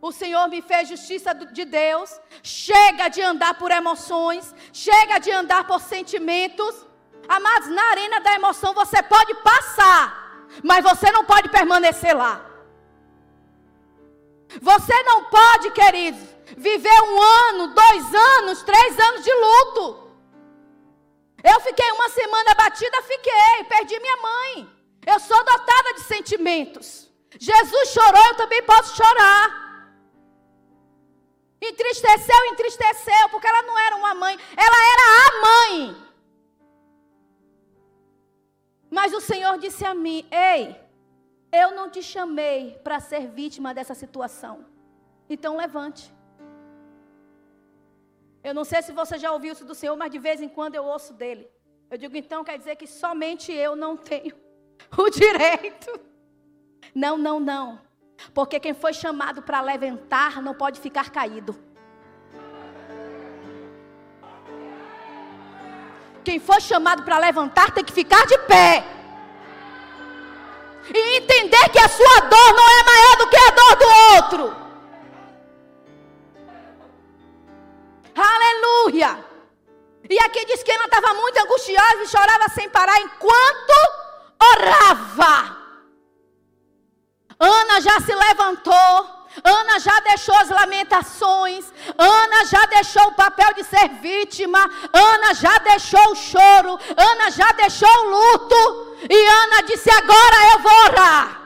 o 0.01 0.11
Senhor 0.11 0.47
me 0.47 0.61
fez 0.63 0.89
justiça 0.89 1.33
de 1.33 1.63
Deus. 1.63 2.19
Chega 2.41 3.07
de 3.07 3.21
andar 3.21 3.53
por 3.53 3.69
emoções. 3.69 4.53
Chega 4.73 5.19
de 5.19 5.31
andar 5.31 5.65
por 5.67 5.79
sentimentos. 5.79 6.73
Amados, 7.27 7.69
na 7.69 7.83
arena 7.91 8.19
da 8.19 8.33
emoção 8.33 8.73
você 8.73 9.01
pode 9.03 9.33
passar, 9.35 10.47
mas 10.63 10.83
você 10.83 11.11
não 11.11 11.23
pode 11.23 11.49
permanecer 11.49 12.17
lá. 12.17 12.43
Você 14.59 15.03
não 15.03 15.25
pode, 15.25 15.71
queridos, 15.71 16.21
viver 16.57 17.01
um 17.03 17.21
ano, 17.21 17.67
dois 17.67 18.15
anos, 18.15 18.63
três 18.63 18.99
anos 18.99 19.23
de 19.23 19.33
luto. 19.33 20.11
Eu 21.43 21.59
fiquei 21.61 21.89
uma 21.91 22.09
semana 22.09 22.55
batida, 22.55 23.01
fiquei, 23.03 23.63
perdi 23.69 23.99
minha 23.99 24.17
mãe. 24.17 24.69
Eu 25.05 25.19
sou 25.19 25.43
dotada 25.43 25.93
de 25.93 26.01
sentimentos. 26.01 27.09
Jesus 27.39 27.89
chorou, 27.89 28.25
eu 28.27 28.35
também 28.35 28.61
posso 28.63 28.95
chorar. 28.95 29.70
Entristeceu, 31.61 32.45
entristeceu, 32.51 33.29
porque 33.29 33.47
ela 33.47 33.61
não 33.63 33.77
era 33.77 33.95
uma 33.95 34.13
mãe, 34.15 34.35
ela 34.57 34.79
era 34.93 35.05
a 35.23 35.41
mãe. 35.47 36.11
Mas 38.89 39.13
o 39.13 39.21
Senhor 39.21 39.57
disse 39.59 39.85
a 39.85 39.93
mim: 39.93 40.27
Ei, 40.31 40.75
eu 41.51 41.71
não 41.75 41.89
te 41.89 42.01
chamei 42.01 42.79
para 42.83 42.99
ser 42.99 43.27
vítima 43.27 43.73
dessa 43.73 43.93
situação. 43.93 44.65
Então 45.29 45.55
levante. 45.55 46.11
Eu 48.43 48.53
não 48.55 48.63
sei 48.63 48.81
se 48.81 48.91
você 48.91 49.17
já 49.19 49.31
ouviu 49.31 49.53
isso 49.53 49.63
do 49.63 49.75
Senhor, 49.75 49.95
mas 49.95 50.11
de 50.11 50.17
vez 50.17 50.41
em 50.41 50.49
quando 50.49 50.75
eu 50.75 50.83
ouço 50.83 51.13
dele. 51.13 51.47
Eu 51.91 51.97
digo, 51.97 52.15
então 52.17 52.43
quer 52.43 52.57
dizer 52.57 52.75
que 52.75 52.87
somente 52.87 53.51
eu 53.51 53.75
não 53.75 53.95
tenho 53.95 54.35
o 54.97 55.09
direito. 55.09 55.99
Não, 56.95 57.17
não, 57.17 57.39
não. 57.39 57.79
Porque 58.33 58.59
quem 58.59 58.73
foi 58.73 58.93
chamado 58.93 59.41
para 59.41 59.61
levantar 59.61 60.41
não 60.41 60.53
pode 60.53 60.79
ficar 60.79 61.09
caído. 61.09 61.55
Quem 66.23 66.39
foi 66.39 66.61
chamado 66.61 67.03
para 67.03 67.17
levantar 67.17 67.71
tem 67.71 67.83
que 67.83 67.91
ficar 67.91 68.25
de 68.25 68.37
pé. 68.39 68.83
E 70.93 71.17
entender 71.17 71.69
que 71.69 71.79
a 71.79 71.87
sua 71.87 72.19
dor 72.21 72.53
não 72.53 72.69
é 72.69 72.83
maior 72.83 73.17
do 73.17 73.29
que 73.29 73.37
a 73.37 73.51
dor 73.51 73.75
do 73.75 74.15
outro. 74.15 74.61
Aleluia. 78.15 79.25
E 80.09 80.19
aqui 80.19 80.45
diz 80.45 80.61
que 80.61 80.71
ela 80.71 80.85
estava 80.85 81.13
muito 81.13 81.37
angustiada 81.39 82.03
e 82.03 82.07
chorava 82.07 82.49
sem 82.49 82.69
parar 82.69 82.99
enquanto 82.99 83.73
orava. 84.41 85.60
Ana 87.41 87.81
já 87.81 87.99
se 87.99 88.13
levantou. 88.13 89.21
Ana 89.43 89.79
já 89.79 89.97
deixou 90.01 90.35
as 90.35 90.49
lamentações, 90.49 91.65
Ana 91.97 92.43
já 92.45 92.65
deixou 92.65 93.01
o 93.07 93.13
papel 93.13 93.53
de 93.53 93.63
ser 93.63 93.87
vítima, 94.01 94.59
Ana 94.91 95.33
já 95.33 95.57
deixou 95.59 96.11
o 96.11 96.15
choro, 96.15 96.77
Ana 96.97 97.31
já 97.31 97.49
deixou 97.53 97.89
o 97.89 98.09
luto, 98.09 98.97
e 99.09 99.25
Ana 99.25 99.61
disse: 99.63 99.89
Agora 99.89 100.51
eu 100.51 100.59
vou 100.59 100.83
orar. 100.83 101.41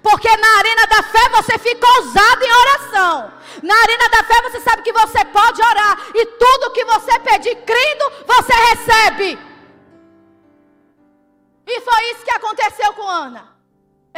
Porque 0.00 0.28
na 0.36 0.58
arena 0.58 0.86
da 0.86 1.02
fé 1.02 1.28
você 1.30 1.58
fica 1.58 1.86
ousado 1.98 2.44
em 2.44 2.52
oração. 2.52 3.32
Na 3.64 3.74
arena 3.74 4.08
da 4.08 4.22
fé 4.22 4.42
você 4.42 4.60
sabe 4.60 4.82
que 4.82 4.92
você 4.92 5.24
pode 5.24 5.60
orar, 5.60 5.98
e 6.14 6.24
tudo 6.24 6.70
que 6.70 6.84
você 6.84 7.18
pedir, 7.18 7.56
crendo, 7.64 8.12
você 8.26 8.52
recebe. 8.52 9.38
E 11.66 11.80
foi 11.80 12.10
isso 12.12 12.24
que 12.24 12.30
aconteceu 12.30 12.92
com 12.92 13.08
Ana. 13.08 13.55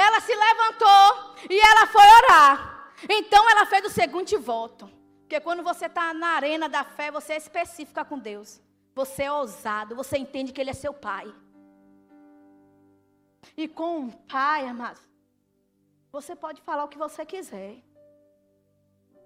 Ela 0.07 0.21
se 0.21 0.35
levantou 0.47 1.35
e 1.51 1.59
ela 1.59 1.87
foi 1.89 2.07
orar. 2.19 2.93
Então 3.09 3.51
ela 3.51 3.67
fez 3.67 3.85
o 3.85 3.91
seguinte 3.91 4.37
voto. 4.37 4.89
Porque 5.23 5.41
quando 5.41 5.63
você 5.63 5.87
está 5.87 6.15
na 6.15 6.29
arena 6.29 6.69
da 6.69 6.85
fé, 6.85 7.11
você 7.11 7.33
é 7.33 7.37
específica 7.37 8.05
com 8.05 8.19
Deus. 8.19 8.61
Você 8.95 9.25
é 9.25 9.33
ousado, 9.33 9.97
você 9.97 10.17
entende 10.17 10.53
que 10.53 10.61
Ele 10.61 10.71
é 10.71 10.75
seu 10.75 10.95
Pai. 10.95 11.27
E 13.57 13.67
com 13.67 13.99
um 13.99 14.11
pai, 14.11 14.67
amado, 14.67 15.01
você 16.13 16.37
pode 16.37 16.61
falar 16.63 16.85
o 16.85 16.89
que 16.89 16.99
você 16.99 17.25
quiser. 17.27 17.77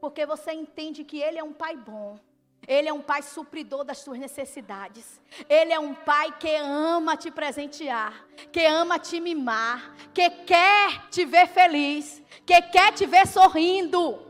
Porque 0.01 0.25
você 0.25 0.53
entende 0.53 1.05
que 1.05 1.19
ele 1.21 1.39
é 1.39 1.45
um 1.45 1.53
pai 1.53 1.77
bom. 1.77 2.19
Ele 2.67 2.89
é 2.89 2.93
um 2.93 3.03
pai 3.03 3.23
supridor 3.23 3.85
das 3.85 3.99
suas 3.99 4.19
necessidades. 4.19 5.21
Ele 5.49 5.73
é 5.73 5.79
um 5.79 5.95
pai 5.95 6.33
que 6.39 6.55
ama 6.57 7.17
te 7.17 7.31
presentear, 7.31 8.25
que 8.53 8.65
ama 8.65 8.99
te 8.99 9.21
mimar, 9.21 9.95
que 10.15 10.31
quer 10.31 11.09
te 11.09 11.25
ver 11.25 11.49
feliz, 11.49 12.23
que 12.47 12.63
quer 12.63 12.93
te 12.93 13.05
ver 13.05 13.27
sorrindo. 13.27 14.23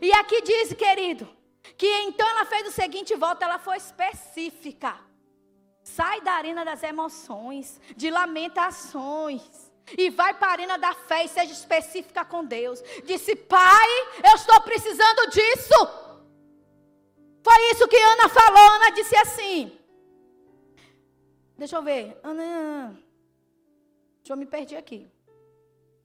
E 0.00 0.12
aqui 0.12 0.42
diz, 0.42 0.72
querido, 0.74 1.28
que 1.76 1.88
então 2.02 2.28
ela 2.28 2.44
fez 2.44 2.68
o 2.68 2.72
seguinte 2.72 3.16
volta, 3.16 3.44
ela 3.44 3.58
foi 3.58 3.76
específica. 3.76 4.96
Sai 5.82 6.20
da 6.20 6.32
arena 6.32 6.64
das 6.64 6.82
emoções, 6.82 7.80
de 7.96 8.10
lamentações. 8.10 9.42
E 9.98 10.08
vai 10.08 10.34
para 10.34 10.48
a 10.48 10.52
arena 10.52 10.78
da 10.78 10.94
fé 10.94 11.24
e 11.24 11.28
seja 11.28 11.52
específica 11.52 12.24
com 12.24 12.44
Deus. 12.44 12.80
Disse, 13.04 13.34
pai, 13.34 13.88
eu 14.22 14.36
estou 14.36 14.60
precisando 14.60 15.30
disso. 15.30 16.09
Foi 17.42 17.70
isso 17.70 17.88
que 17.88 17.96
Ana 17.96 18.28
falou. 18.28 18.68
Ana 18.76 18.90
disse 18.90 19.16
assim. 19.16 19.78
Deixa 21.56 21.76
eu 21.76 21.82
ver. 21.82 22.18
Ana. 22.22 22.98
Deixa 24.18 24.32
eu 24.32 24.36
me 24.36 24.46
perder 24.46 24.76
aqui. 24.76 25.10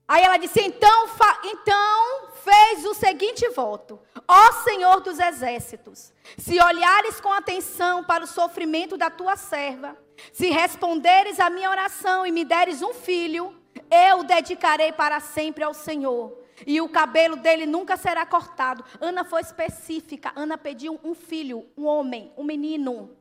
Aí 0.08 0.24
ela 0.24 0.38
disse: 0.38 0.62
então, 0.62 1.10
então 1.43 2.30
fez 2.43 2.86
o 2.86 2.93
seguinte 2.93 3.48
voto: 3.50 4.00
Ó 4.28 4.52
Senhor 4.63 5.02
dos 5.02 5.19
exércitos, 5.19 6.13
se 6.38 6.62
olhares 6.62 7.19
com 7.19 7.32
atenção 7.32 8.04
para 8.04 8.24
o 8.24 8.28
sofrimento 8.28 8.98
da 8.98 9.10
tua 9.10 9.36
serva, 9.36 9.98
se 10.32 10.50
responderes 10.50 11.39
à 11.39 11.50
minha 11.50 11.69
oração 11.69 12.26
e 12.26 12.32
me 12.32 12.45
deres 12.45 12.82
um 12.82 12.93
filho, 12.93 13.56
eu 13.89 14.19
o 14.19 14.24
dedicarei 14.24 14.91
para 14.91 15.19
sempre 15.19 15.63
ao 15.63 15.74
Senhor 15.74 16.44
e 16.65 16.80
o 16.80 16.89
cabelo 16.89 17.36
dele 17.36 17.65
nunca 17.65 17.98
será 17.98 18.26
cortado. 18.26 18.84
Ana 19.02 19.24
foi 19.24 19.41
específica. 19.41 20.32
Ana 20.36 20.58
pediu 20.58 21.00
um 21.04 21.13
filho, 21.13 21.65
um 21.78 21.86
homem, 21.86 22.32
um 22.38 22.44
menino. 22.44 23.15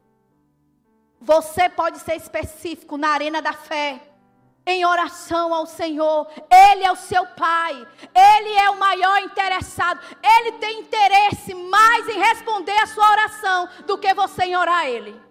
Você 1.20 1.68
pode 1.68 1.98
ser 1.98 2.16
específico 2.16 2.96
na 2.96 3.08
arena 3.08 3.40
da 3.40 3.52
fé. 3.52 4.00
Em 4.66 4.84
oração 4.84 5.52
ao 5.52 5.66
Senhor, 5.66 6.26
Ele 6.50 6.84
é 6.84 6.90
o 6.90 6.96
seu 6.96 7.26
Pai, 7.26 7.86
Ele 8.14 8.50
é 8.56 8.70
o 8.70 8.78
maior 8.78 9.20
interessado, 9.20 10.00
Ele 10.22 10.52
tem 10.52 10.80
interesse 10.80 11.52
mais 11.52 12.08
em 12.08 12.18
responder 12.18 12.76
a 12.78 12.86
sua 12.86 13.10
oração 13.10 13.68
do 13.86 13.98
que 13.98 14.14
você 14.14 14.44
em 14.44 14.56
orar 14.56 14.78
a 14.78 14.88
Ele. 14.88 15.23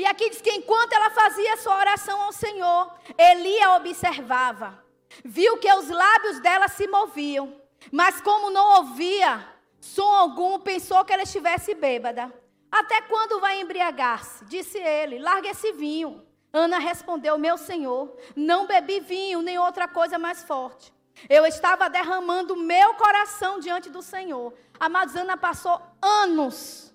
E 0.00 0.06
aqui 0.06 0.30
diz 0.30 0.40
que 0.40 0.50
enquanto 0.50 0.94
ela 0.94 1.10
fazia 1.10 1.58
sua 1.58 1.76
oração 1.76 2.18
ao 2.22 2.32
Senhor, 2.32 2.90
Eli 3.18 3.60
a 3.60 3.76
observava. 3.76 4.82
Viu 5.22 5.58
que 5.58 5.70
os 5.74 5.90
lábios 5.90 6.40
dela 6.40 6.68
se 6.68 6.86
moviam, 6.86 7.54
mas 7.92 8.18
como 8.18 8.48
não 8.48 8.78
ouvia 8.78 9.46
som 9.78 10.10
algum, 10.10 10.58
pensou 10.58 11.04
que 11.04 11.12
ela 11.12 11.24
estivesse 11.24 11.74
bêbada. 11.74 12.32
Até 12.72 13.02
quando 13.02 13.40
vai 13.40 13.60
embriagar-se? 13.60 14.42
Disse 14.46 14.78
ele: 14.78 15.18
Larga 15.18 15.50
esse 15.50 15.70
vinho. 15.72 16.26
Ana 16.50 16.78
respondeu: 16.78 17.36
Meu 17.36 17.58
senhor, 17.58 18.16
não 18.34 18.66
bebi 18.66 19.00
vinho 19.00 19.42
nem 19.42 19.58
outra 19.58 19.86
coisa 19.86 20.18
mais 20.18 20.42
forte. 20.42 20.90
Eu 21.28 21.44
estava 21.44 21.90
derramando 21.90 22.56
meu 22.56 22.94
coração 22.94 23.60
diante 23.60 23.90
do 23.90 24.00
Senhor. 24.00 24.54
Amados, 24.78 25.14
Ana 25.14 25.36
passou 25.36 25.78
anos 26.00 26.90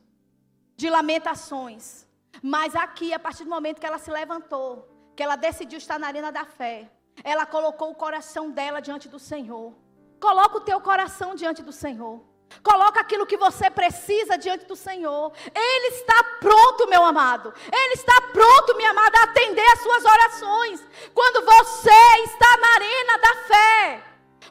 de 0.76 0.90
lamentações 0.90 2.06
mas 2.42 2.76
aqui, 2.76 3.14
a 3.14 3.20
partir 3.20 3.44
do 3.44 3.50
momento 3.50 3.80
que 3.80 3.86
ela 3.86 3.98
se 3.98 4.12
levantou, 4.12 4.88
que 5.16 5.24
ela 5.24 5.36
decidiu 5.36 5.78
estar 5.78 6.00
na 6.00 6.08
arena 6.08 6.32
da 6.32 6.46
fé, 6.46 6.90
ela 7.24 7.46
colocou 7.46 7.92
o 7.92 7.96
coração 7.96 8.52
dela 8.52 8.82
diante 8.82 9.08
do 9.08 9.20
Senhor. 9.20 9.74
Coloca 10.20 10.58
o 10.58 10.62
teu 10.62 10.80
coração 10.82 11.36
diante 11.36 11.62
do 11.62 11.72
Senhor. 11.72 12.22
Coloca 12.64 13.00
aquilo 13.00 13.26
que 13.26 13.38
você 13.38 13.70
precisa 13.70 14.38
diante 14.38 14.66
do 14.66 14.76
Senhor. 14.76 15.32
Ele 15.54 15.88
está 15.88 16.24
pronto, 16.40 16.88
meu 16.88 17.04
amado. 17.04 17.54
Ele 17.72 17.94
está 17.94 18.22
pronto, 18.34 18.76
minha 18.76 18.92
amada, 18.92 19.20
a 19.20 19.24
atender 19.24 19.66
as 19.74 19.80
suas 19.82 20.06
orações. 20.06 20.88
Quando 21.14 21.46
você 21.46 22.22
está 22.24 22.58
na 22.58 22.74
arena 22.76 23.18
da 23.18 23.36
fé. 23.36 24.04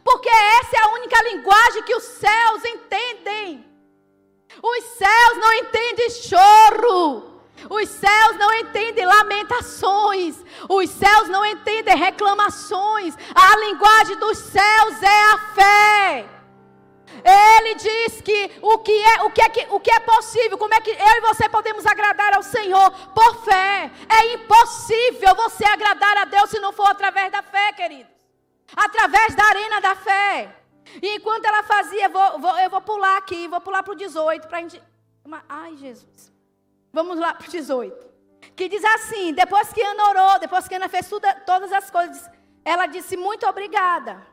Porque 0.02 0.28
essa 0.28 0.76
é 0.76 0.84
a 0.84 0.92
única 0.92 1.22
linguagem 1.22 1.82
que 1.82 1.94
os 1.94 2.04
céus 2.04 2.64
entendem. 2.64 3.64
Os 4.62 4.84
céus 4.84 5.38
não 5.38 5.52
entendem 5.54 6.10
choro. 6.10 7.33
Os 7.70 7.88
céus 7.88 8.36
não 8.36 8.52
entendem 8.54 9.06
lamentações. 9.06 10.36
Os 10.68 10.90
céus 10.90 11.28
não 11.28 11.44
entendem 11.44 11.96
reclamações. 11.96 13.16
A 13.34 13.56
linguagem 13.58 14.16
dos 14.16 14.38
céus 14.38 15.02
é 15.02 15.22
a 15.32 15.38
fé. 15.54 16.34
Ele 17.24 17.74
diz 17.76 18.20
que 18.20 18.50
o 18.60 18.78
que 18.78 18.92
é, 18.92 19.22
o 19.22 19.30
que 19.30 19.40
é, 19.40 19.66
o 19.70 19.80
que 19.80 19.90
é 19.90 20.00
possível, 20.00 20.58
como 20.58 20.74
é 20.74 20.80
que 20.80 20.90
eu 20.90 21.16
e 21.16 21.20
você 21.20 21.48
podemos 21.48 21.86
agradar 21.86 22.34
ao 22.34 22.42
Senhor 22.42 22.90
por 23.14 23.44
fé. 23.44 23.90
É 24.08 24.34
impossível 24.34 25.34
você 25.34 25.64
agradar 25.64 26.18
a 26.18 26.24
Deus 26.24 26.50
se 26.50 26.60
não 26.60 26.72
for 26.72 26.86
através 26.88 27.30
da 27.32 27.42
fé, 27.42 27.72
queridos. 27.72 28.12
Através 28.76 29.34
da 29.34 29.44
arena 29.44 29.80
da 29.80 29.94
fé. 29.94 30.54
E 31.00 31.16
enquanto 31.16 31.44
ela 31.44 31.62
fazia, 31.62 32.08
vou, 32.08 32.38
vou, 32.40 32.58
eu 32.58 32.68
vou 32.68 32.80
pular 32.80 33.16
aqui, 33.16 33.48
vou 33.48 33.60
pular 33.60 33.82
para 33.82 33.92
o 33.92 33.96
18 33.96 34.46
para 34.46 34.58
a 34.58 34.60
gente. 34.60 34.82
Ai, 35.48 35.76
Jesus. 35.76 36.33
Vamos 36.94 37.18
lá 37.18 37.34
para 37.34 37.48
o 37.48 37.50
18. 37.50 38.06
Que 38.54 38.68
diz 38.68 38.84
assim: 38.84 39.34
depois 39.34 39.72
que 39.72 39.82
Ana 39.82 40.08
orou, 40.10 40.38
depois 40.38 40.68
que 40.68 40.76
Ana 40.76 40.88
fez 40.88 41.08
tudo, 41.08 41.26
todas 41.44 41.72
as 41.72 41.90
coisas, 41.90 42.30
ela 42.64 42.86
disse 42.86 43.16
muito 43.16 43.44
obrigada. 43.48 44.24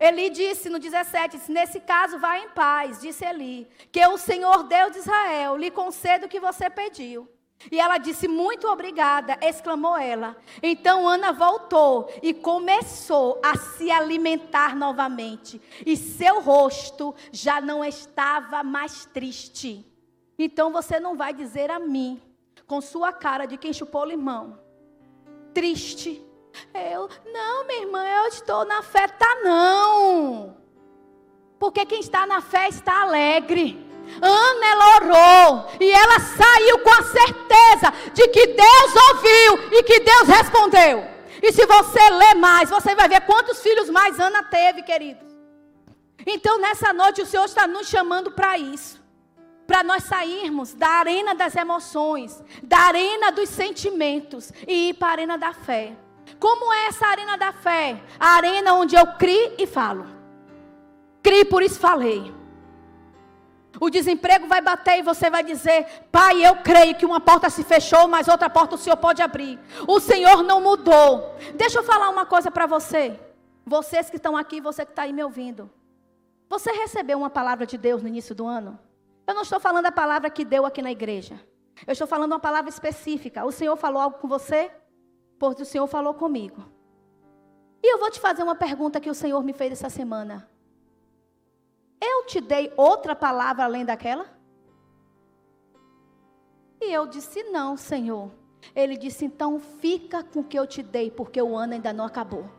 Eli 0.00 0.30
disse 0.30 0.68
no 0.68 0.80
17: 0.80 1.36
disse, 1.36 1.52
Nesse 1.52 1.78
caso, 1.78 2.18
vá 2.18 2.40
em 2.40 2.48
paz, 2.48 3.00
disse 3.00 3.24
Eli, 3.24 3.68
que 3.92 4.04
o 4.04 4.18
Senhor 4.18 4.64
Deus 4.64 4.90
de 4.90 4.98
Israel 4.98 5.56
lhe 5.56 5.70
conceda 5.70 6.26
o 6.26 6.28
que 6.28 6.40
você 6.40 6.68
pediu. 6.68 7.28
E 7.70 7.78
ela 7.78 7.98
disse: 7.98 8.26
Muito 8.26 8.66
obrigada, 8.66 9.38
exclamou 9.40 9.96
ela. 9.96 10.36
Então 10.60 11.06
Ana 11.06 11.32
voltou 11.32 12.12
e 12.20 12.34
começou 12.34 13.40
a 13.44 13.56
se 13.56 13.92
alimentar 13.92 14.74
novamente, 14.74 15.62
e 15.86 15.96
seu 15.96 16.40
rosto 16.40 17.14
já 17.30 17.60
não 17.60 17.84
estava 17.84 18.64
mais 18.64 19.04
triste. 19.04 19.89
Então 20.42 20.72
você 20.72 20.98
não 20.98 21.18
vai 21.18 21.34
dizer 21.34 21.70
a 21.70 21.78
mim, 21.78 22.18
com 22.66 22.80
sua 22.80 23.12
cara 23.12 23.44
de 23.44 23.58
quem 23.58 23.74
chupou 23.74 24.06
limão, 24.06 24.58
triste. 25.52 26.24
Eu, 26.72 27.10
não, 27.30 27.66
minha 27.66 27.82
irmã, 27.82 28.02
eu 28.02 28.28
estou 28.28 28.64
na 28.64 28.80
fé, 28.80 29.06
tá 29.06 29.36
não. 29.44 30.56
Porque 31.58 31.84
quem 31.84 32.00
está 32.00 32.26
na 32.26 32.40
fé 32.40 32.68
está 32.68 33.02
alegre. 33.02 33.86
Ana, 34.22 34.66
ela 34.66 34.96
orou 34.96 35.66
e 35.78 35.90
ela 35.90 36.18
saiu 36.18 36.78
com 36.78 36.90
a 36.90 37.02
certeza 37.02 38.10
de 38.14 38.26
que 38.28 38.46
Deus 38.46 38.92
ouviu 39.10 39.78
e 39.78 39.82
que 39.82 40.00
Deus 40.00 40.26
respondeu. 40.26 41.04
E 41.42 41.52
se 41.52 41.66
você 41.66 42.10
ler 42.10 42.34
mais, 42.34 42.70
você 42.70 42.94
vai 42.94 43.10
ver 43.10 43.20
quantos 43.26 43.60
filhos 43.60 43.90
mais 43.90 44.18
Ana 44.18 44.42
teve, 44.44 44.82
queridos. 44.82 45.28
Então, 46.26 46.58
nessa 46.58 46.94
noite, 46.94 47.20
o 47.20 47.26
Senhor 47.26 47.44
está 47.44 47.66
nos 47.66 47.88
chamando 47.88 48.32
para 48.32 48.56
isso 48.56 48.99
para 49.70 49.84
nós 49.84 50.02
sairmos 50.02 50.74
da 50.74 50.88
arena 50.88 51.32
das 51.32 51.54
emoções, 51.54 52.42
da 52.60 52.76
arena 52.76 53.30
dos 53.30 53.48
sentimentos 53.48 54.52
e 54.66 54.88
ir 54.88 54.94
para 54.94 55.06
a 55.06 55.12
arena 55.12 55.38
da 55.38 55.52
fé. 55.52 55.92
Como 56.40 56.72
é 56.72 56.88
essa 56.88 57.06
arena 57.06 57.38
da 57.38 57.52
fé? 57.52 58.02
A 58.18 58.30
arena 58.30 58.74
onde 58.74 58.96
eu 58.96 59.06
crio 59.12 59.54
e 59.56 59.68
falo. 59.68 60.08
Crie, 61.22 61.44
por 61.44 61.62
isso 61.62 61.78
falei. 61.78 62.34
O 63.78 63.88
desemprego 63.88 64.48
vai 64.48 64.60
bater 64.60 64.98
e 64.98 65.02
você 65.02 65.30
vai 65.30 65.44
dizer: 65.44 65.86
Pai, 66.10 66.44
eu 66.44 66.56
creio 66.56 66.96
que 66.96 67.06
uma 67.06 67.20
porta 67.20 67.48
se 67.48 67.62
fechou, 67.62 68.08
mas 68.08 68.26
outra 68.26 68.50
porta 68.50 68.74
o 68.74 68.78
Senhor 68.78 68.96
pode 68.96 69.22
abrir. 69.22 69.56
O 69.86 70.00
Senhor 70.00 70.42
não 70.42 70.60
mudou. 70.60 71.36
Deixa 71.54 71.78
eu 71.78 71.84
falar 71.84 72.08
uma 72.08 72.26
coisa 72.26 72.50
para 72.50 72.66
você. 72.66 73.16
Vocês 73.64 74.10
que 74.10 74.16
estão 74.16 74.36
aqui, 74.36 74.60
você 74.60 74.84
que 74.84 74.90
está 74.90 75.02
aí 75.02 75.12
me 75.12 75.22
ouvindo. 75.22 75.70
Você 76.48 76.72
recebeu 76.72 77.16
uma 77.16 77.30
palavra 77.30 77.64
de 77.64 77.78
Deus 77.78 78.02
no 78.02 78.08
início 78.08 78.34
do 78.34 78.48
ano? 78.48 78.89
Eu 79.30 79.34
não 79.34 79.42
estou 79.42 79.60
falando 79.60 79.86
a 79.86 79.92
palavra 79.92 80.28
que 80.28 80.44
deu 80.44 80.66
aqui 80.66 80.82
na 80.82 80.90
igreja. 80.90 81.40
Eu 81.86 81.92
estou 81.92 82.06
falando 82.08 82.32
uma 82.32 82.40
palavra 82.40 82.68
específica. 82.68 83.44
O 83.44 83.52
Senhor 83.52 83.76
falou 83.76 84.02
algo 84.02 84.18
com 84.18 84.26
você? 84.26 84.68
Porque 85.38 85.62
o 85.62 85.64
Senhor 85.64 85.86
falou 85.86 86.14
comigo. 86.14 86.64
E 87.80 87.94
eu 87.94 88.00
vou 88.00 88.10
te 88.10 88.18
fazer 88.18 88.42
uma 88.42 88.56
pergunta 88.56 88.98
que 88.98 89.08
o 89.08 89.14
Senhor 89.14 89.40
me 89.44 89.52
fez 89.52 89.70
essa 89.70 89.88
semana. 89.88 90.50
Eu 92.00 92.26
te 92.26 92.40
dei 92.40 92.72
outra 92.76 93.14
palavra 93.14 93.62
além 93.62 93.84
daquela? 93.84 94.26
E 96.80 96.92
eu 96.92 97.06
disse: 97.06 97.44
Não, 97.44 97.76
Senhor. 97.76 98.32
Ele 98.74 98.96
disse: 98.96 99.24
Então 99.24 99.60
fica 99.60 100.24
com 100.24 100.40
o 100.40 100.44
que 100.44 100.58
eu 100.58 100.66
te 100.66 100.82
dei, 100.82 101.08
porque 101.08 101.40
o 101.40 101.56
ano 101.56 101.74
ainda 101.74 101.92
não 101.92 102.04
acabou. 102.04 102.50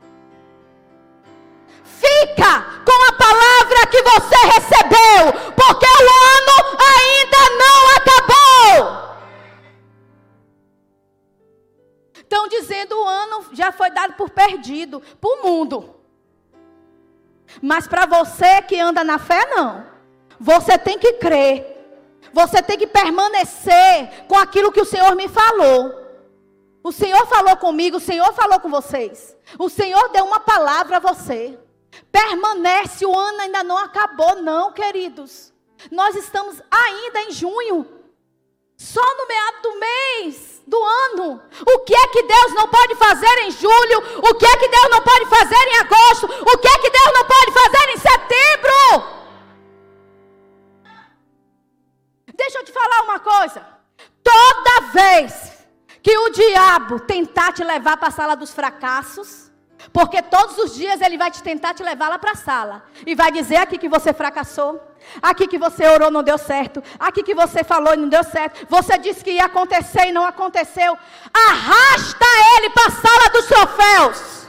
Fica 1.84 2.82
com 2.86 3.00
a 3.10 3.18
palavra 3.18 3.88
que 3.90 4.02
você 4.04 4.36
recebeu, 4.56 5.51
por 14.18 14.30
perdido, 14.30 15.02
para 15.20 15.30
o 15.30 15.44
mundo. 15.44 15.96
Mas 17.62 17.88
para 17.88 18.06
você 18.06 18.62
que 18.62 18.80
anda 18.80 19.04
na 19.04 19.18
fé, 19.18 19.46
não. 19.48 19.86
Você 20.40 20.78
tem 20.78 20.98
que 20.98 21.14
crer. 21.14 21.68
Você 22.34 22.62
tem 22.62 22.78
que 22.78 22.88
permanecer 22.88 24.26
com 24.28 24.36
aquilo 24.36 24.72
que 24.72 24.82
o 24.82 24.86
Senhor 24.86 25.16
me 25.16 25.28
falou. 25.28 26.00
O 26.84 26.92
Senhor 26.92 27.26
falou 27.28 27.58
comigo, 27.58 27.98
o 27.98 28.02
Senhor 28.02 28.34
falou 28.34 28.60
com 28.60 28.70
vocês. 28.70 29.36
O 29.60 29.70
Senhor 29.70 30.10
deu 30.10 30.26
uma 30.26 30.40
palavra 30.40 30.98
a 30.98 31.00
você. 31.00 31.60
Permanece, 32.12 33.06
o 33.06 33.18
ano 33.18 33.42
ainda 33.42 33.64
não 33.64 33.78
acabou, 33.78 34.42
não, 34.42 34.72
queridos. 34.72 35.54
Nós 35.92 36.16
estamos 36.16 36.62
ainda 36.72 37.22
em 37.24 37.32
junho. 37.32 38.01
Só 38.82 39.00
no 39.00 39.28
meado 39.28 39.62
do 39.62 39.80
mês, 39.80 40.60
do 40.66 40.84
ano. 40.84 41.40
O 41.68 41.80
que 41.82 41.94
é 41.94 42.08
que 42.08 42.24
Deus 42.24 42.54
não 42.56 42.68
pode 42.68 42.96
fazer 42.96 43.38
em 43.44 43.52
julho? 43.52 44.00
O 44.28 44.34
que 44.34 44.46
é 44.46 44.58
que 44.58 44.68
Deus 44.68 44.90
não 44.90 45.02
pode 45.04 45.26
fazer 45.28 45.68
em 45.68 45.78
agosto? 45.82 46.26
O 46.26 46.58
que 46.58 46.68
é 46.68 46.78
que 46.80 46.90
Deus 46.90 47.12
não 47.14 47.26
pode 47.26 47.52
fazer 47.52 47.90
em 47.92 47.98
setembro? 47.98 49.22
Deixa 52.34 52.58
eu 52.58 52.66
te 52.66 52.72
falar 52.72 53.04
uma 53.04 53.20
coisa. 53.20 53.64
Toda 54.24 54.92
vez 54.92 55.64
que 56.02 56.18
o 56.18 56.30
diabo 56.30 57.00
tentar 57.02 57.54
te 57.54 57.64
levar 57.64 57.98
para 57.98 58.08
a 58.08 58.12
sala 58.12 58.36
dos 58.36 58.52
fracassos, 58.52 59.51
porque 59.92 60.22
todos 60.22 60.58
os 60.58 60.76
dias 60.76 61.02
ele 61.02 61.18
vai 61.18 61.32
te 61.32 61.42
tentar 61.42 61.74
te 61.74 61.84
levar 61.84 62.10
lá 62.10 62.20
para 62.20 62.32
a 62.32 62.36
sala 62.36 62.84
e 63.06 63.16
vai 63.16 63.32
dizer 63.32 63.58
aqui 63.58 63.78
que 63.78 63.90
você 63.90 64.14
fracassou, 64.14 64.82
aqui 65.22 65.48
que 65.48 65.58
você 65.58 65.88
orou 65.88 66.12
não 66.12 66.24
deu 66.24 66.38
certo, 66.38 66.84
aqui 67.00 67.24
que 67.24 67.36
você 67.36 67.64
falou 67.64 67.94
e 67.94 67.98
não 67.98 68.10
deu 68.10 68.24
certo, 68.24 68.66
você 68.70 68.98
disse 68.98 69.24
que 69.24 69.32
ia 69.32 69.46
acontecer 69.46 70.08
e 70.08 70.12
não 70.12 70.26
aconteceu. 70.26 70.98
Arrasta 71.34 72.26
ele 72.58 72.70
para 72.70 72.88
a 72.88 72.92
sala 72.92 73.30
dos 73.34 73.46
troféus. 73.46 74.42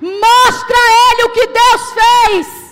Mostra 0.00 0.76
a 0.76 1.12
ele 1.12 1.24
o 1.24 1.30
que 1.30 1.46
Deus 1.46 1.92
fez. 1.92 2.68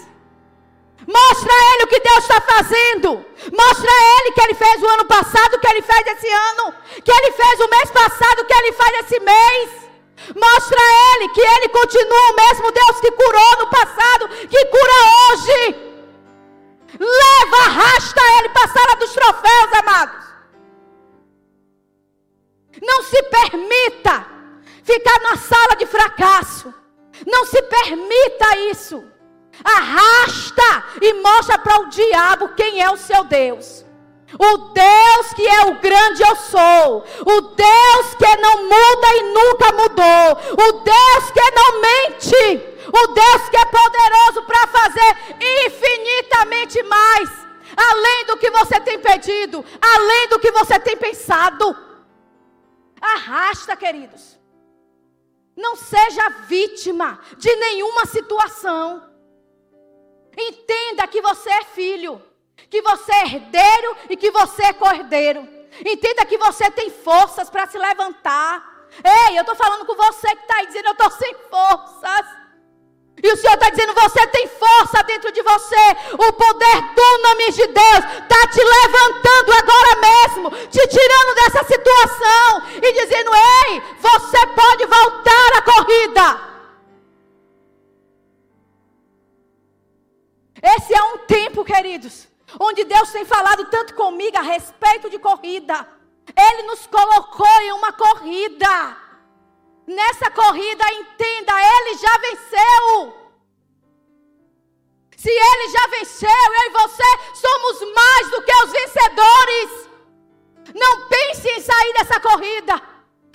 Mostra 1.06 1.52
a 1.52 1.74
ele 1.74 1.84
o 1.84 1.86
que 1.86 2.00
Deus 2.00 2.18
está 2.18 2.40
fazendo. 2.40 3.24
Mostra 3.52 3.90
a 3.90 4.20
ele 4.20 4.32
que 4.32 4.40
ele 4.40 4.54
fez 4.54 4.82
o 4.82 4.88
ano 4.88 5.04
passado, 5.04 5.58
que 5.58 5.68
ele 5.68 5.82
fez 5.82 6.06
esse 6.06 6.28
ano, 6.28 6.74
que 7.04 7.12
ele 7.12 7.32
fez 7.32 7.60
o 7.60 7.70
mês 7.70 7.90
passado, 7.90 8.44
que 8.44 8.54
ele 8.54 8.72
faz 8.72 8.98
esse 9.04 9.20
mês. 9.20 9.85
Mostra 10.34 10.80
a 10.80 11.14
ele 11.14 11.28
que 11.28 11.40
ele 11.40 11.68
continua 11.68 12.30
o 12.30 12.36
mesmo 12.36 12.72
Deus 12.72 13.00
que 13.00 13.10
curou 13.12 13.56
no 13.58 13.70
passado, 13.70 14.28
que 14.28 14.64
cura 14.66 14.92
hoje. 15.30 15.86
Leva, 16.98 17.56
arrasta 17.66 18.20
ele 18.38 18.48
para 18.48 18.64
a 18.64 18.68
sala 18.68 18.96
dos 18.96 19.12
troféus, 19.12 19.72
amados. 19.72 20.26
Não 22.82 23.02
se 23.02 23.22
permita 23.24 24.26
ficar 24.82 25.20
na 25.20 25.36
sala 25.36 25.76
de 25.76 25.86
fracasso. 25.86 26.74
Não 27.26 27.46
se 27.46 27.62
permita 27.62 28.58
isso. 28.70 29.04
Arrasta 29.64 30.84
e 31.00 31.14
mostra 31.14 31.58
para 31.58 31.80
o 31.80 31.88
diabo 31.88 32.50
quem 32.50 32.82
é 32.82 32.90
o 32.90 32.96
seu 32.96 33.24
Deus. 33.24 33.85
O 34.34 34.58
Deus 34.72 35.34
que 35.34 35.46
é 35.46 35.66
o 35.66 35.74
grande 35.78 36.22
eu 36.22 36.36
sou. 36.36 37.04
O 37.20 37.40
Deus 37.40 38.14
que 38.18 38.36
não 38.38 38.64
muda 38.64 39.16
e 39.16 39.22
nunca 39.22 39.72
mudou. 39.72 40.66
O 40.66 40.72
Deus 40.80 41.30
que 41.30 41.50
não 41.52 41.80
mente. 41.80 42.76
O 42.88 43.06
Deus 43.08 43.48
que 43.48 43.56
é 43.56 43.64
poderoso 43.66 44.42
para 44.42 44.66
fazer 44.66 45.36
infinitamente 45.66 46.82
mais. 46.82 47.30
Além 47.76 48.26
do 48.26 48.36
que 48.36 48.50
você 48.50 48.80
tem 48.80 48.98
pedido. 48.98 49.64
Além 49.80 50.28
do 50.28 50.40
que 50.40 50.50
você 50.50 50.78
tem 50.80 50.96
pensado. 50.96 51.76
Arrasta, 53.00 53.76
queridos. 53.76 54.36
Não 55.56 55.76
seja 55.76 56.28
vítima 56.48 57.18
de 57.38 57.54
nenhuma 57.56 58.04
situação. 58.06 59.02
Entenda 60.36 61.06
que 61.06 61.22
você 61.22 61.48
é 61.48 61.64
filho, 61.64 62.20
que 62.70 62.82
você 62.82 63.12
é 63.12 63.22
herdeiro 63.22 63.96
e 64.10 64.16
que 64.16 64.30
você 64.30 64.62
é 64.64 64.72
cordeiro. 64.72 65.46
Entenda 65.84 66.24
que 66.24 66.38
você 66.38 66.70
tem 66.70 66.90
forças 66.90 67.50
para 67.50 67.66
se 67.66 67.78
levantar. 67.78 68.76
Ei, 69.04 69.36
eu 69.36 69.42
estou 69.42 69.54
falando 69.54 69.84
com 69.84 69.94
você 69.94 70.28
que 70.28 70.42
está 70.42 70.56
aí 70.56 70.66
dizendo: 70.66 70.86
Eu 70.86 70.92
estou 70.92 71.10
sem 71.10 71.34
forças. 71.50 72.26
E 73.22 73.32
o 73.32 73.36
Senhor 73.36 73.54
está 73.54 73.70
dizendo: 73.70 73.94
Você 73.94 74.26
tem 74.28 74.48
força 74.48 75.02
dentro 75.04 75.32
de 75.32 75.42
você. 75.42 75.84
O 76.14 76.32
poder 76.32 76.80
do 76.94 77.18
nome 77.22 77.52
de 77.52 77.66
Deus 77.66 78.04
está 78.22 78.46
te 78.48 78.62
levantando 78.62 79.52
agora 79.52 79.96
mesmo, 80.00 80.50
te 80.68 80.86
tirando 80.88 81.34
dessa 81.34 81.64
situação 81.64 82.62
e 82.82 82.92
dizendo: 82.92 83.30
Ei, 83.34 83.82
você 83.98 84.46
pode 84.46 84.86
voltar 84.86 85.56
à 85.56 85.62
corrida. 85.62 86.56
Esse 90.62 90.94
é 90.94 91.02
um 91.02 91.18
tempo, 91.18 91.64
queridos, 91.64 92.26
onde 92.58 92.84
Deus 92.84 93.10
tem 93.10 93.24
falado 93.24 93.64
tanto 93.66 93.94
comigo 93.94 94.38
a 94.38 94.42
respeito 94.42 95.10
de 95.10 95.18
corrida. 95.18 95.88
Ele 96.36 96.62
nos 96.64 96.86
colocou 96.86 97.60
em 97.62 97.72
uma 97.72 97.92
corrida. 97.92 98.96
Nessa 99.86 100.30
corrida, 100.30 100.84
entenda, 100.92 101.52
ele 101.52 101.94
já 101.98 102.18
venceu. 102.18 103.26
Se 105.16 105.30
ele 105.30 105.68
já 105.70 105.86
venceu, 105.88 106.28
eu 106.28 106.66
e 106.66 106.70
você 106.70 107.02
somos 107.34 107.94
mais 107.94 108.30
do 108.30 108.42
que 108.42 108.52
os 108.64 108.72
vencedores. 108.72 109.90
Não 110.74 111.08
pense 111.08 111.48
em 111.48 111.60
sair 111.60 111.92
dessa 111.94 112.20
corrida. 112.20 112.82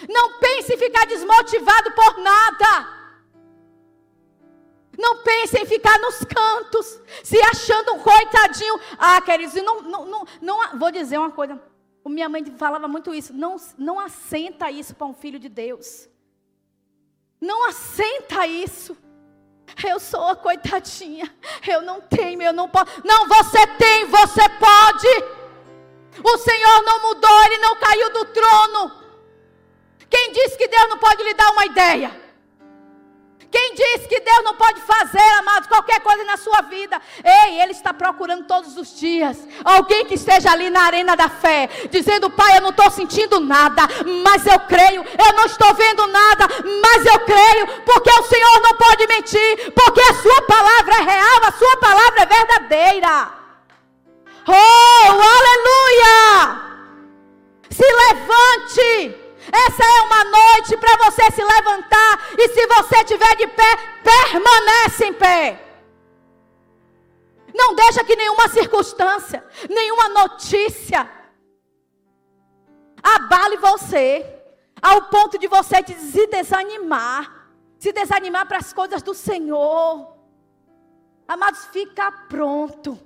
Não 0.09 0.39
pense 0.39 0.73
em 0.73 0.77
ficar 0.77 1.05
desmotivado 1.05 1.91
por 1.91 2.17
nada. 2.17 3.00
Não 4.97 5.23
pense 5.23 5.57
em 5.57 5.65
ficar 5.65 5.97
nos 5.99 6.23
cantos, 6.23 6.99
se 7.23 7.39
achando 7.41 7.93
um 7.93 7.99
coitadinho. 7.99 8.79
Ah, 8.97 9.21
queridos, 9.21 9.55
não, 9.55 9.81
não, 9.81 10.05
não, 10.05 10.25
não, 10.41 10.79
vou 10.79 10.91
dizer 10.91 11.17
uma 11.17 11.31
coisa. 11.31 11.61
Minha 12.05 12.27
mãe 12.27 12.43
falava 12.57 12.87
muito 12.87 13.13
isso. 13.13 13.33
Não, 13.33 13.55
não 13.77 13.99
assenta 13.99 14.69
isso 14.69 14.95
para 14.95 15.07
um 15.07 15.13
filho 15.13 15.39
de 15.39 15.47
Deus. 15.47 16.09
Não 17.39 17.67
assenta 17.67 18.45
isso. 18.45 18.97
Eu 19.87 19.99
sou 19.99 20.27
a 20.27 20.35
coitadinha. 20.35 21.33
Eu 21.67 21.81
não 21.81 22.01
tenho, 22.01 22.41
eu 22.41 22.53
não 22.53 22.67
posso. 22.67 23.01
Não, 23.05 23.27
você 23.27 23.65
tem, 23.77 24.05
você 24.05 24.41
pode. 24.59 25.07
O 26.23 26.37
Senhor 26.37 26.83
não 26.83 27.01
mudou, 27.01 27.43
Ele 27.45 27.57
não 27.59 27.75
caiu 27.77 28.13
do 28.13 28.25
trono. 28.25 28.91
Quem 30.09 30.31
disse 30.33 30.57
que 30.57 30.67
Deus 30.67 30.89
não 30.89 30.97
pode 30.97 31.23
lhe 31.23 31.33
dar 31.33 31.51
uma 31.51 31.65
ideia? 31.65 32.20
Quem 33.49 33.73
diz 33.73 34.07
que 34.07 34.19
Deus 34.19 34.43
não 34.43 34.55
pode 34.55 34.81
fazer, 34.81 35.29
amados, 35.39 35.67
qualquer 35.67 35.99
coisa 36.01 36.23
na 36.23 36.37
sua 36.37 36.61
vida? 36.61 37.01
Ei, 37.23 37.61
Ele 37.61 37.71
está 37.71 37.93
procurando 37.93 38.45
todos 38.45 38.77
os 38.77 38.97
dias 38.97 39.37
alguém 39.63 40.05
que 40.05 40.15
esteja 40.15 40.51
ali 40.51 40.69
na 40.69 40.83
arena 40.83 41.15
da 41.15 41.29
fé, 41.29 41.69
dizendo: 41.89 42.29
Pai, 42.29 42.57
eu 42.57 42.61
não 42.61 42.69
estou 42.69 42.89
sentindo 42.91 43.39
nada, 43.39 43.83
mas 44.23 44.45
eu 44.45 44.59
creio. 44.61 45.03
Eu 45.03 45.33
não 45.35 45.45
estou 45.45 45.73
vendo 45.73 46.07
nada, 46.07 46.47
mas 46.81 47.05
eu 47.05 47.19
creio, 47.21 47.67
porque 47.85 48.09
o 48.09 48.23
Senhor 48.23 48.61
não 48.61 48.75
pode 48.75 49.07
mentir, 49.07 49.73
porque 49.73 50.01
a 50.01 50.13
Sua 50.13 50.41
palavra 50.43 50.95
é 50.95 51.01
real, 51.01 51.43
a 51.47 51.51
Sua 51.51 51.77
palavra 51.77 52.21
é 52.21 52.25
verdadeira. 52.25 53.31
Oh, 54.47 55.11
aleluia! 55.11 56.71
Se 57.69 57.83
levante. 57.83 59.20
Essa 59.51 59.83
é 59.83 60.01
uma 60.03 60.23
noite 60.23 60.77
para 60.77 61.05
você 61.05 61.29
se 61.31 61.43
levantar 61.43 62.29
e 62.37 62.47
se 62.49 62.67
você 62.67 62.95
estiver 62.97 63.35
de 63.35 63.47
pé, 63.47 63.75
permanece 64.01 65.05
em 65.05 65.13
pé. 65.13 65.67
Não 67.53 67.75
deixa 67.75 68.03
que 68.03 68.15
nenhuma 68.15 68.47
circunstância, 68.47 69.45
nenhuma 69.69 70.07
notícia 70.09 71.09
abale 73.03 73.57
você 73.57 74.25
ao 74.81 75.09
ponto 75.09 75.37
de 75.37 75.47
você 75.47 75.83
se 75.85 76.27
desanimar, 76.27 77.49
se 77.77 77.91
desanimar 77.91 78.47
para 78.47 78.57
as 78.59 78.71
coisas 78.71 79.01
do 79.03 79.13
Senhor. 79.13 80.15
Amados, 81.27 81.65
fica 81.65 82.09
pronto. 82.29 82.97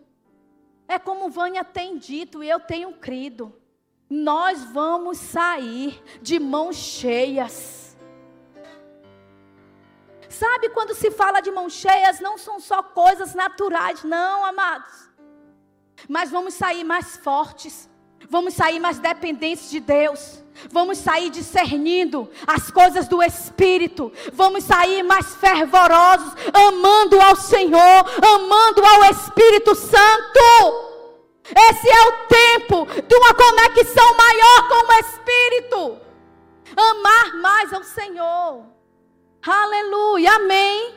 É 0.87 0.99
como 0.99 1.29
Vânia 1.29 1.63
tem 1.63 1.97
dito 1.97 2.43
e 2.43 2.49
eu 2.49 2.59
tenho 2.59 2.93
crido 2.93 3.64
nós 4.09 4.63
vamos 4.65 5.17
sair 5.17 6.01
de 6.21 6.39
mãos 6.39 6.75
cheias. 6.75 7.97
Sabe 10.29 10.69
quando 10.69 10.93
se 10.93 11.11
fala 11.11 11.39
de 11.39 11.49
mãos 11.49 11.73
cheias, 11.73 12.19
não 12.19 12.37
são 12.37 12.59
só 12.59 12.83
coisas 12.83 13.33
naturais, 13.33 14.03
não, 14.03 14.45
amados. 14.45 15.09
Mas 16.09 16.29
vamos 16.29 16.53
sair 16.53 16.83
mais 16.83 17.15
fortes, 17.17 17.89
vamos 18.29 18.53
sair 18.53 18.79
mais 18.79 18.99
dependentes 18.99 19.69
de 19.69 19.79
Deus. 19.79 20.43
Vamos 20.71 20.99
sair 20.99 21.29
discernindo 21.29 22.29
as 22.47 22.71
coisas 22.71 23.09
do 23.09 23.21
Espírito. 23.21 24.11
Vamos 24.31 24.63
sair 24.63 25.03
mais 25.03 25.35
fervorosos, 25.35 26.33
amando 26.53 27.19
ao 27.19 27.35
Senhor, 27.35 28.05
amando 28.23 28.81
ao 28.85 29.11
Espírito 29.11 29.75
Santo. 29.75 30.84
Esse 31.47 31.87
é 31.89 32.07
o 32.07 32.27
tempo 32.27 32.85
de 32.85 33.15
uma 33.15 33.33
conexão 33.33 34.17
maior 34.17 34.67
com 34.67 34.87
o 34.87 34.99
Espírito. 34.99 36.01
Amar 36.75 37.35
mais 37.35 37.71
ao 37.73 37.83
Senhor. 37.83 38.65
Aleluia, 39.45 40.35
amém. 40.35 40.95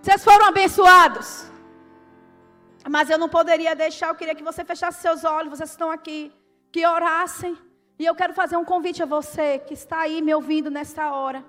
Vocês 0.00 0.22
foram 0.22 0.46
abençoados. 0.46 1.50
Mas 2.88 3.10
eu 3.10 3.18
não 3.18 3.28
poderia 3.28 3.74
deixar, 3.74 4.08
eu 4.08 4.14
queria 4.14 4.34
que 4.34 4.42
você 4.42 4.64
fechasse 4.64 5.02
seus 5.02 5.24
olhos, 5.24 5.50
vocês 5.50 5.70
estão 5.70 5.90
aqui, 5.90 6.32
que 6.70 6.86
orassem. 6.86 7.58
E 7.98 8.06
eu 8.06 8.14
quero 8.14 8.32
fazer 8.32 8.56
um 8.56 8.64
convite 8.64 9.02
a 9.02 9.06
você 9.06 9.58
que 9.58 9.74
está 9.74 10.00
aí 10.00 10.22
me 10.22 10.32
ouvindo 10.32 10.70
nessa 10.70 11.10
hora. 11.10 11.44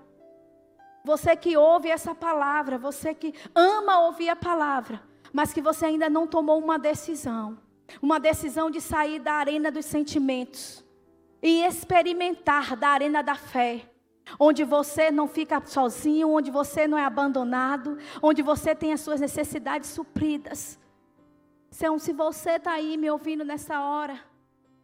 Você 1.05 1.35
que 1.35 1.55
ouve 1.55 1.89
essa 1.89 2.15
palavra, 2.15 2.77
você 2.77 3.13
que 3.13 3.33
ama 3.53 4.01
ouvir 4.01 4.29
a 4.29 4.35
palavra, 4.35 5.01
mas 5.31 5.53
que 5.53 5.61
você 5.61 5.85
ainda 5.85 6.09
não 6.09 6.25
tomou 6.25 6.59
uma 6.59 6.79
decisão. 6.79 7.57
Uma 8.01 8.19
decisão 8.19 8.69
de 8.69 8.81
sair 8.81 9.19
da 9.19 9.33
arena 9.33 9.71
dos 9.71 9.85
sentimentos 9.85 10.83
e 11.41 11.63
experimentar 11.63 12.75
da 12.75 12.89
arena 12.89 13.21
da 13.21 13.35
fé. 13.35 13.89
Onde 14.39 14.63
você 14.63 15.09
não 15.09 15.27
fica 15.27 15.59
sozinho, 15.65 16.29
onde 16.29 16.51
você 16.51 16.87
não 16.87 16.97
é 16.97 17.03
abandonado, 17.03 17.97
onde 18.21 18.43
você 18.43 18.75
tem 18.75 18.93
as 18.93 19.01
suas 19.01 19.19
necessidades 19.19 19.89
supridas. 19.89 20.79
Então, 21.75 21.97
se 21.97 22.13
você 22.13 22.51
está 22.51 22.73
aí 22.73 22.97
me 22.97 23.09
ouvindo 23.09 23.43
nessa 23.45 23.81
hora, 23.81 24.19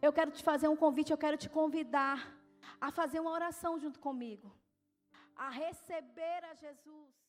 eu 0.00 0.12
quero 0.12 0.30
te 0.30 0.42
fazer 0.42 0.68
um 0.68 0.76
convite, 0.76 1.10
eu 1.12 1.18
quero 1.18 1.36
te 1.36 1.48
convidar 1.48 2.34
a 2.80 2.90
fazer 2.90 3.20
uma 3.20 3.30
oração 3.30 3.78
junto 3.78 3.98
comigo, 4.00 4.52
a 5.36 5.50
receber 5.50 6.44
a 6.50 6.54
Jesus. 6.54 7.25